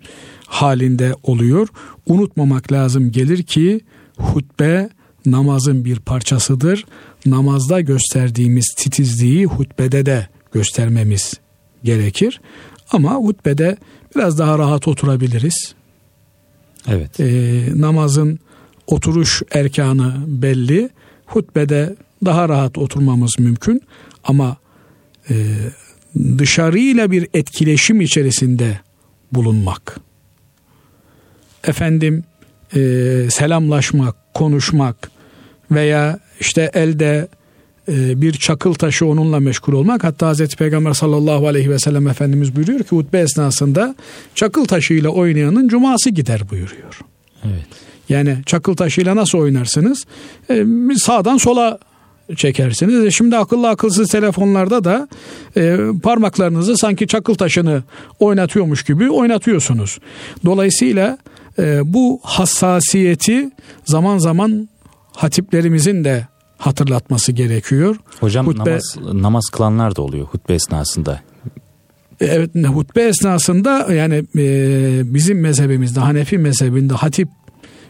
halinde 0.46 1.14
oluyor. 1.22 1.68
Unutmamak 2.06 2.72
lazım 2.72 3.12
gelir 3.12 3.42
ki 3.42 3.80
hutbe 4.16 4.88
namazın 5.26 5.84
bir 5.84 5.98
parçasıdır. 5.98 6.84
Namazda 7.26 7.80
gösterdiğimiz 7.80 8.74
titizliği 8.76 9.46
hutbede 9.46 10.06
de 10.06 10.28
göstermemiz 10.53 11.34
gerekir. 11.84 12.40
Ama 12.90 13.14
hutbede 13.14 13.76
biraz 14.16 14.38
daha 14.38 14.59
rahat 14.59 14.88
oturabiliriz. 14.88 15.74
Evet. 16.88 17.20
E, 17.20 17.64
namazın 17.80 18.38
oturuş 18.86 19.42
erkanı 19.50 20.14
belli. 20.26 20.90
Hutbede 21.26 21.96
daha 22.24 22.48
rahat 22.48 22.78
oturmamız 22.78 23.38
mümkün. 23.38 23.82
Ama 24.24 24.57
e, 25.30 25.34
dışarıyla 26.38 27.11
bir 27.11 27.28
etkileşim 27.34 28.00
içerisinde 28.00 28.80
bulunmak. 29.32 30.00
Efendim 31.64 32.24
e, 32.74 32.80
selamlaşmak, 33.30 34.34
konuşmak 34.34 35.11
veya 35.70 36.18
işte 36.40 36.70
elde 36.74 37.28
bir 37.89 38.33
çakıl 38.33 38.74
taşı 38.74 39.07
onunla 39.07 39.41
meşgul 39.41 39.72
olmak. 39.72 40.05
Hatta 40.05 40.26
Hazreti 40.26 40.57
Peygamber 40.57 40.93
sallallahu 40.93 41.49
aleyhi 41.49 41.70
ve 41.70 41.78
sellem 41.78 42.09
Efendimiz 42.09 42.57
buyuruyor 42.57 42.78
ki 42.78 42.97
hutbe 42.97 43.18
esnasında 43.18 43.95
çakıl 44.35 44.64
taşıyla 44.64 45.11
oynayanın 45.11 45.68
cuması 45.68 46.11
gider 46.11 46.51
buyuruyor. 46.51 47.01
Evet. 47.45 47.66
Yani 48.09 48.37
çakıl 48.47 48.74
taşıyla 48.76 49.16
nasıl 49.16 49.39
oynarsınız? 49.39 50.05
E, 50.51 50.64
sağdan 50.97 51.37
sola 51.37 51.78
çekersiniz. 52.37 53.05
E 53.05 53.11
şimdi 53.11 53.37
akıllı 53.37 53.68
akılsız 53.68 54.09
telefonlarda 54.09 54.85
da 54.85 55.09
e, 55.57 55.76
parmaklarınızı 56.03 56.76
sanki 56.76 57.07
çakıl 57.07 57.35
taşını 57.35 57.83
oynatıyormuş 58.18 58.83
gibi 58.83 59.11
oynatıyorsunuz. 59.11 59.99
Dolayısıyla 60.45 61.18
e, 61.59 61.80
bu 61.85 62.20
hassasiyeti 62.22 63.51
zaman 63.85 64.18
zaman 64.18 64.68
hatiplerimizin 65.12 66.05
de 66.05 66.26
hatırlatması 66.62 67.32
gerekiyor. 67.32 67.96
Hocam 68.20 68.46
hutbe, 68.46 68.70
namaz, 68.70 68.96
namaz 69.12 69.44
kılanlar 69.52 69.96
da 69.96 70.02
oluyor 70.02 70.26
hutbe 70.26 70.54
esnasında. 70.54 71.20
E, 72.20 72.26
evet 72.26 72.50
hutbe 72.54 73.02
esnasında 73.02 73.92
yani 73.92 74.24
e, 74.36 75.14
bizim 75.14 75.40
mezhebimizde 75.40 76.00
Hanefi 76.00 76.38
mezhebinde 76.38 76.94
hatip 76.94 77.28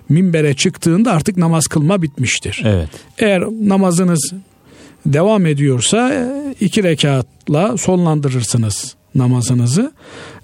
minbere 0.08 0.54
çıktığında 0.54 1.12
artık 1.12 1.36
namaz 1.36 1.66
kılma 1.66 2.02
bitmiştir. 2.02 2.62
Evet. 2.64 2.88
Eğer 3.18 3.42
namazınız 3.42 4.32
devam 5.06 5.46
ediyorsa 5.46 6.14
e, 6.14 6.54
iki 6.60 6.82
rekatla 6.82 7.76
sonlandırırsınız 7.76 8.94
namazınızı. 9.14 9.92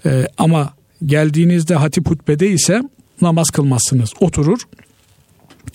Ee, 0.05 0.27
ama 0.37 0.73
geldiğinizde 1.05 1.75
hatip 1.75 2.09
hutbede 2.09 2.49
ise 2.49 2.81
namaz 3.21 3.49
kılmazsınız. 3.49 4.13
Oturur 4.19 4.59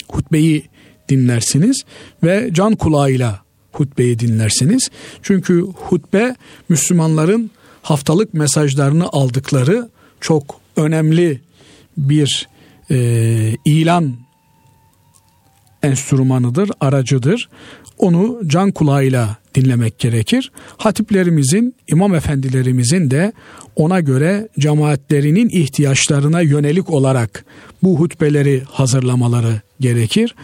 hutbeyi 0.09 0.69
dinlersiniz 1.09 1.85
ve 2.23 2.51
can 2.53 2.75
kulağıyla 2.77 3.45
hutbeyi 3.73 4.19
dinlersiniz. 4.19 4.91
Çünkü 5.23 5.61
hutbe 5.61 6.37
Müslümanların 6.69 7.51
haftalık 7.83 8.35
mesajlarını 8.35 9.09
aldıkları 9.13 9.89
çok 10.21 10.61
önemli 10.77 11.41
bir 11.97 12.49
e, 12.91 12.97
ilan 13.65 14.17
enstrümanıdır, 15.83 16.71
aracıdır. 16.81 17.49
Onu 17.99 18.41
can 18.47 18.71
kulağıyla 18.71 19.37
dinlemek 19.55 19.99
gerekir. 19.99 20.53
Hatiplerimizin, 20.77 21.75
imam 21.89 22.15
efendilerimizin 22.15 23.11
de 23.11 23.33
ona 23.77 24.01
göre 24.01 24.49
cemaatlerinin 24.59 25.49
ihtiyaçlarına 25.49 26.41
yönelik 26.41 26.91
olarak 26.91 27.45
bu 27.83 28.01
hutbeleri 28.01 28.63
hazırlamaları 28.71 29.61
gerekir. 29.81 30.35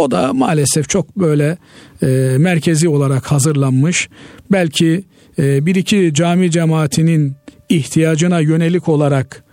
O 0.00 0.10
da 0.10 0.32
maalesef 0.32 0.88
çok 0.88 1.16
böyle 1.16 1.56
e, 2.02 2.06
merkezi 2.38 2.88
olarak 2.88 3.32
hazırlanmış. 3.32 4.08
Belki 4.52 5.04
e, 5.38 5.66
bir 5.66 5.74
iki 5.74 6.14
cami 6.14 6.50
cemaatinin 6.50 7.34
ihtiyacına 7.68 8.40
yönelik 8.40 8.88
olarak 8.88 9.44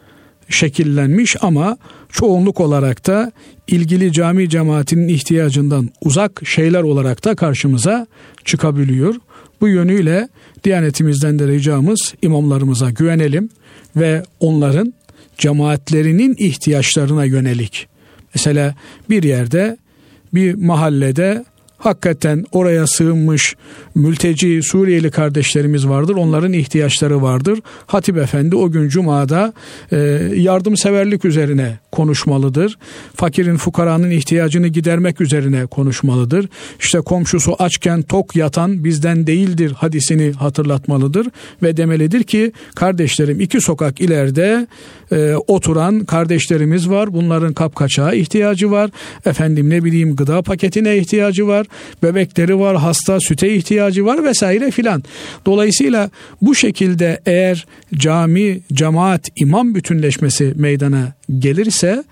şekillenmiş 0.50 1.36
ama 1.42 1.78
çoğunluk 2.12 2.60
olarak 2.60 3.08
da 3.08 3.32
ilgili 3.68 4.12
cami 4.12 4.50
cemaatinin 4.50 5.08
ihtiyacından 5.08 5.90
uzak 6.02 6.42
şeyler 6.46 6.82
olarak 6.82 7.26
da 7.26 7.36
karşımıza 7.36 8.08
çıkabiliyor. 8.46 9.16
Bu 9.62 9.68
yönüyle 9.68 10.30
Diyanetimizden 10.64 11.40
de 11.40 11.48
ricamız 11.48 12.14
imamlarımıza 12.22 12.90
güvenelim 12.90 13.50
ve 13.96 14.24
onların 14.40 14.94
cemaatlerinin 15.38 16.36
ihtiyaçlarına 16.40 17.26
yönelik. 17.26 17.88
Mesela 18.36 18.76
bir 19.10 19.24
yerde 19.24 19.78
bir 20.38 20.56
mahallede 20.56 21.46
hakikaten 21.78 22.46
oraya 22.52 22.88
sığınmış 22.88 23.56
mülteci 23.96 24.64
Suriyeli 24.64 25.12
kardeşlerimiz 25.12 25.88
vardır. 25.88 26.16
Onların 26.16 26.54
ihtiyaçları 26.54 27.22
vardır. 27.22 27.60
Hatip 27.86 28.18
Efendi 28.18 28.56
o 28.56 28.72
gün 28.72 28.90
Cuma'da 28.90 29.54
e, 29.92 29.98
yardımseverlik 30.36 31.26
üzerine 31.26 31.80
konuşmalıdır. 31.92 32.78
Fakirin 33.16 33.58
fukaranın 33.58 34.10
ihtiyacını 34.10 34.68
gidermek 34.68 35.22
üzerine 35.22 35.66
konuşmalıdır. 35.66 36.50
İşte 36.80 37.00
komşusu 37.00 37.56
açken 37.60 38.02
tok 38.02 38.36
yatan 38.36 38.84
bizden 38.84 39.28
değildir 39.28 39.74
hadisini 39.78 40.32
hatırlatmalıdır. 40.32 41.28
Ve 41.64 41.78
demelidir 41.78 42.24
ki 42.24 42.52
kardeşlerim 42.76 43.40
iki 43.42 43.62
sokak 43.62 44.02
ileride 44.02 44.68
e, 45.12 45.36
oturan 45.48 46.06
kardeşlerimiz 46.06 46.90
var. 46.90 47.14
Bunların 47.14 47.54
kapkaçağa 47.54 48.14
ihtiyacı 48.14 48.72
var. 48.72 48.90
Efendim 49.26 49.70
ne 49.70 49.84
bileyim 49.84 50.16
gıda 50.16 50.42
paketine 50.42 50.98
ihtiyacı 50.98 51.48
var. 51.48 51.67
Bebekleri 52.04 52.60
var, 52.60 52.78
hasta 52.78 53.20
süte 53.20 53.56
ihtiyacı 53.56 54.06
var 54.06 54.24
vesaire 54.24 54.72
filan. 54.72 55.04
Dolayısıyla 55.46 56.10
bu 56.42 56.56
şekilde 56.56 57.22
eğer 57.26 57.66
cami, 57.94 58.60
cemaat, 58.74 59.30
imam 59.36 59.76
bütünleşmesi 59.76 60.54
meydana 60.56 61.14
gelirse 61.40 62.04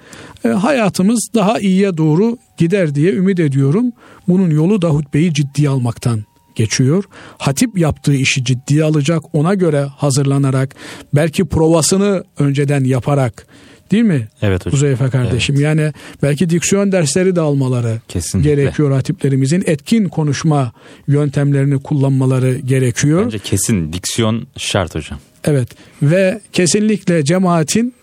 e, 0.45 0.47
hayatımız 0.47 1.29
daha 1.33 1.59
iyiye 1.59 1.97
doğru 1.97 2.37
gider 2.57 2.95
diye 2.95 3.13
ümit 3.13 3.39
ediyorum. 3.39 3.91
Bunun 4.27 4.49
yolu 4.49 4.81
da 4.81 4.89
hutbeyi 4.89 5.33
ciddiye 5.33 5.69
almaktan 5.69 6.23
geçiyor. 6.55 7.03
Hatip 7.37 7.77
yaptığı 7.77 8.15
işi 8.15 8.43
ciddiye 8.43 8.83
alacak, 8.83 9.35
ona 9.35 9.53
göre 9.53 9.81
hazırlanarak, 9.81 10.75
belki 11.13 11.45
provasını 11.45 12.23
önceden 12.39 12.83
yaparak 12.83 13.47
Değil 13.91 14.03
mi? 14.03 14.27
Evet 14.41 14.65
hocam. 14.65 14.73
Huzeyfe 14.73 15.09
kardeşim. 15.09 15.55
Evet. 15.55 15.63
Yani 15.65 15.93
belki 16.23 16.49
diksiyon 16.49 16.91
dersleri 16.91 17.35
de 17.35 17.41
almaları 17.41 17.99
Kesinlikle. 18.07 18.49
gerekiyor 18.55 18.91
hatiplerimizin. 18.91 19.63
Etkin 19.67 20.09
konuşma 20.09 20.71
yöntemlerini 21.07 21.83
kullanmaları 21.83 22.53
gerekiyor. 22.55 23.25
Bence 23.25 23.39
kesin 23.39 23.93
diksiyon 23.93 24.47
şart 24.57 24.95
hocam. 24.95 25.19
Evet 25.43 25.69
ve 26.01 26.41
kesinlikle 26.53 27.23
cemaatin 27.23 27.93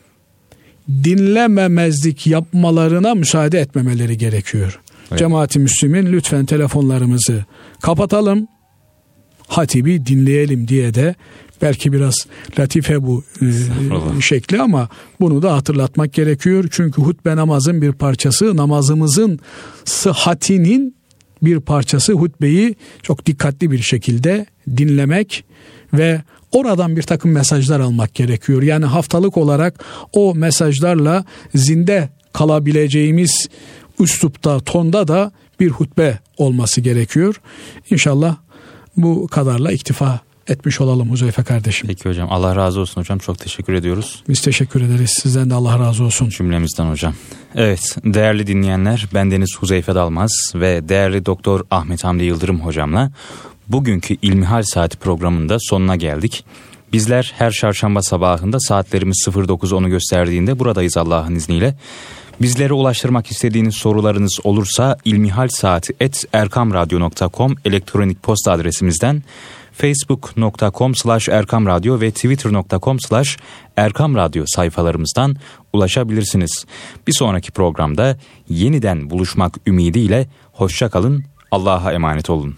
dinlememezlik 1.04 2.26
yapmalarına 2.26 3.14
müsaade 3.14 3.60
etmemeleri 3.60 4.18
gerekiyor. 4.18 4.80
Evet. 5.10 5.18
Cemaati 5.18 5.58
Müslümin 5.58 6.12
lütfen 6.12 6.46
telefonlarımızı 6.46 7.44
kapatalım. 7.82 8.48
Hatibi 9.46 10.06
dinleyelim 10.06 10.68
diye 10.68 10.94
de 10.94 11.14
Belki 11.62 11.92
biraz 11.92 12.14
latife 12.58 13.02
bu 13.02 13.24
e, 13.42 14.20
şekli 14.20 14.62
ama 14.62 14.88
bunu 15.20 15.42
da 15.42 15.52
hatırlatmak 15.56 16.12
gerekiyor. 16.12 16.68
Çünkü 16.70 17.02
hutbe 17.02 17.36
namazın 17.36 17.82
bir 17.82 17.92
parçası, 17.92 18.56
namazımızın 18.56 19.38
sıhhatinin 19.84 20.96
bir 21.42 21.60
parçası 21.60 22.12
hutbeyi 22.12 22.76
çok 23.02 23.26
dikkatli 23.26 23.70
bir 23.70 23.82
şekilde 23.82 24.46
dinlemek 24.76 25.44
ve 25.92 26.22
oradan 26.52 26.96
bir 26.96 27.02
takım 27.02 27.30
mesajlar 27.30 27.80
almak 27.80 28.14
gerekiyor. 28.14 28.62
Yani 28.62 28.84
haftalık 28.84 29.36
olarak 29.36 29.84
o 30.12 30.34
mesajlarla 30.34 31.24
zinde 31.54 32.08
kalabileceğimiz 32.32 33.48
üslupta, 34.00 34.60
tonda 34.60 35.08
da 35.08 35.32
bir 35.60 35.68
hutbe 35.68 36.18
olması 36.36 36.80
gerekiyor. 36.80 37.40
İnşallah 37.90 38.36
bu 38.96 39.28
kadarla 39.28 39.72
iktifa 39.72 40.20
etmiş 40.48 40.80
olalım 40.80 41.10
Huzeyfe 41.10 41.42
kardeşim. 41.42 41.88
Peki 41.88 42.08
hocam 42.08 42.32
Allah 42.32 42.56
razı 42.56 42.80
olsun 42.80 43.00
hocam 43.00 43.18
çok 43.18 43.38
teşekkür 43.38 43.72
ediyoruz. 43.72 44.22
Biz 44.28 44.40
teşekkür 44.40 44.82
ederiz 44.82 45.14
sizden 45.22 45.50
de 45.50 45.54
Allah 45.54 45.78
razı 45.78 46.04
olsun. 46.04 46.28
Cümlemizden 46.28 46.90
hocam. 46.90 47.14
Evet 47.54 47.96
değerli 48.04 48.46
dinleyenler 48.46 49.08
bendeniz 49.14 49.56
Huzeyfe 49.58 49.94
Dalmaz 49.94 50.32
ve 50.54 50.88
değerli 50.88 51.26
doktor 51.26 51.60
Ahmet 51.70 52.04
Hamdi 52.04 52.24
Yıldırım 52.24 52.60
hocamla 52.60 53.10
bugünkü 53.68 54.16
İlmihal 54.22 54.62
Saati 54.62 54.96
programında 54.96 55.56
sonuna 55.60 55.96
geldik. 55.96 56.44
Bizler 56.92 57.32
her 57.38 57.50
çarşamba 57.50 58.02
sabahında 58.02 58.60
saatlerimiz 58.60 59.24
09.10'u 59.26 59.88
gösterdiğinde 59.88 60.58
buradayız 60.58 60.96
Allah'ın 60.96 61.34
izniyle. 61.34 61.74
Bizlere 62.42 62.72
ulaştırmak 62.72 63.30
istediğiniz 63.30 63.74
sorularınız 63.74 64.38
olursa 64.44 64.96
ilmihalsaati.erkamradyo.com 65.04 67.56
elektronik 67.64 68.22
posta 68.22 68.52
adresimizden 68.52 69.22
facebook.com 69.72 70.94
slash 70.94 71.28
erkamradyo 71.28 72.00
ve 72.00 72.10
twitter.com 72.10 73.00
slash 73.00 73.38
erkamradyo 73.76 74.44
sayfalarımızdan 74.46 75.36
ulaşabilirsiniz. 75.72 76.64
Bir 77.06 77.12
sonraki 77.12 77.52
programda 77.52 78.16
yeniden 78.48 79.10
buluşmak 79.10 79.54
ümidiyle 79.66 80.28
hoşçakalın, 80.52 81.24
Allah'a 81.50 81.92
emanet 81.92 82.30
olun. 82.30 82.54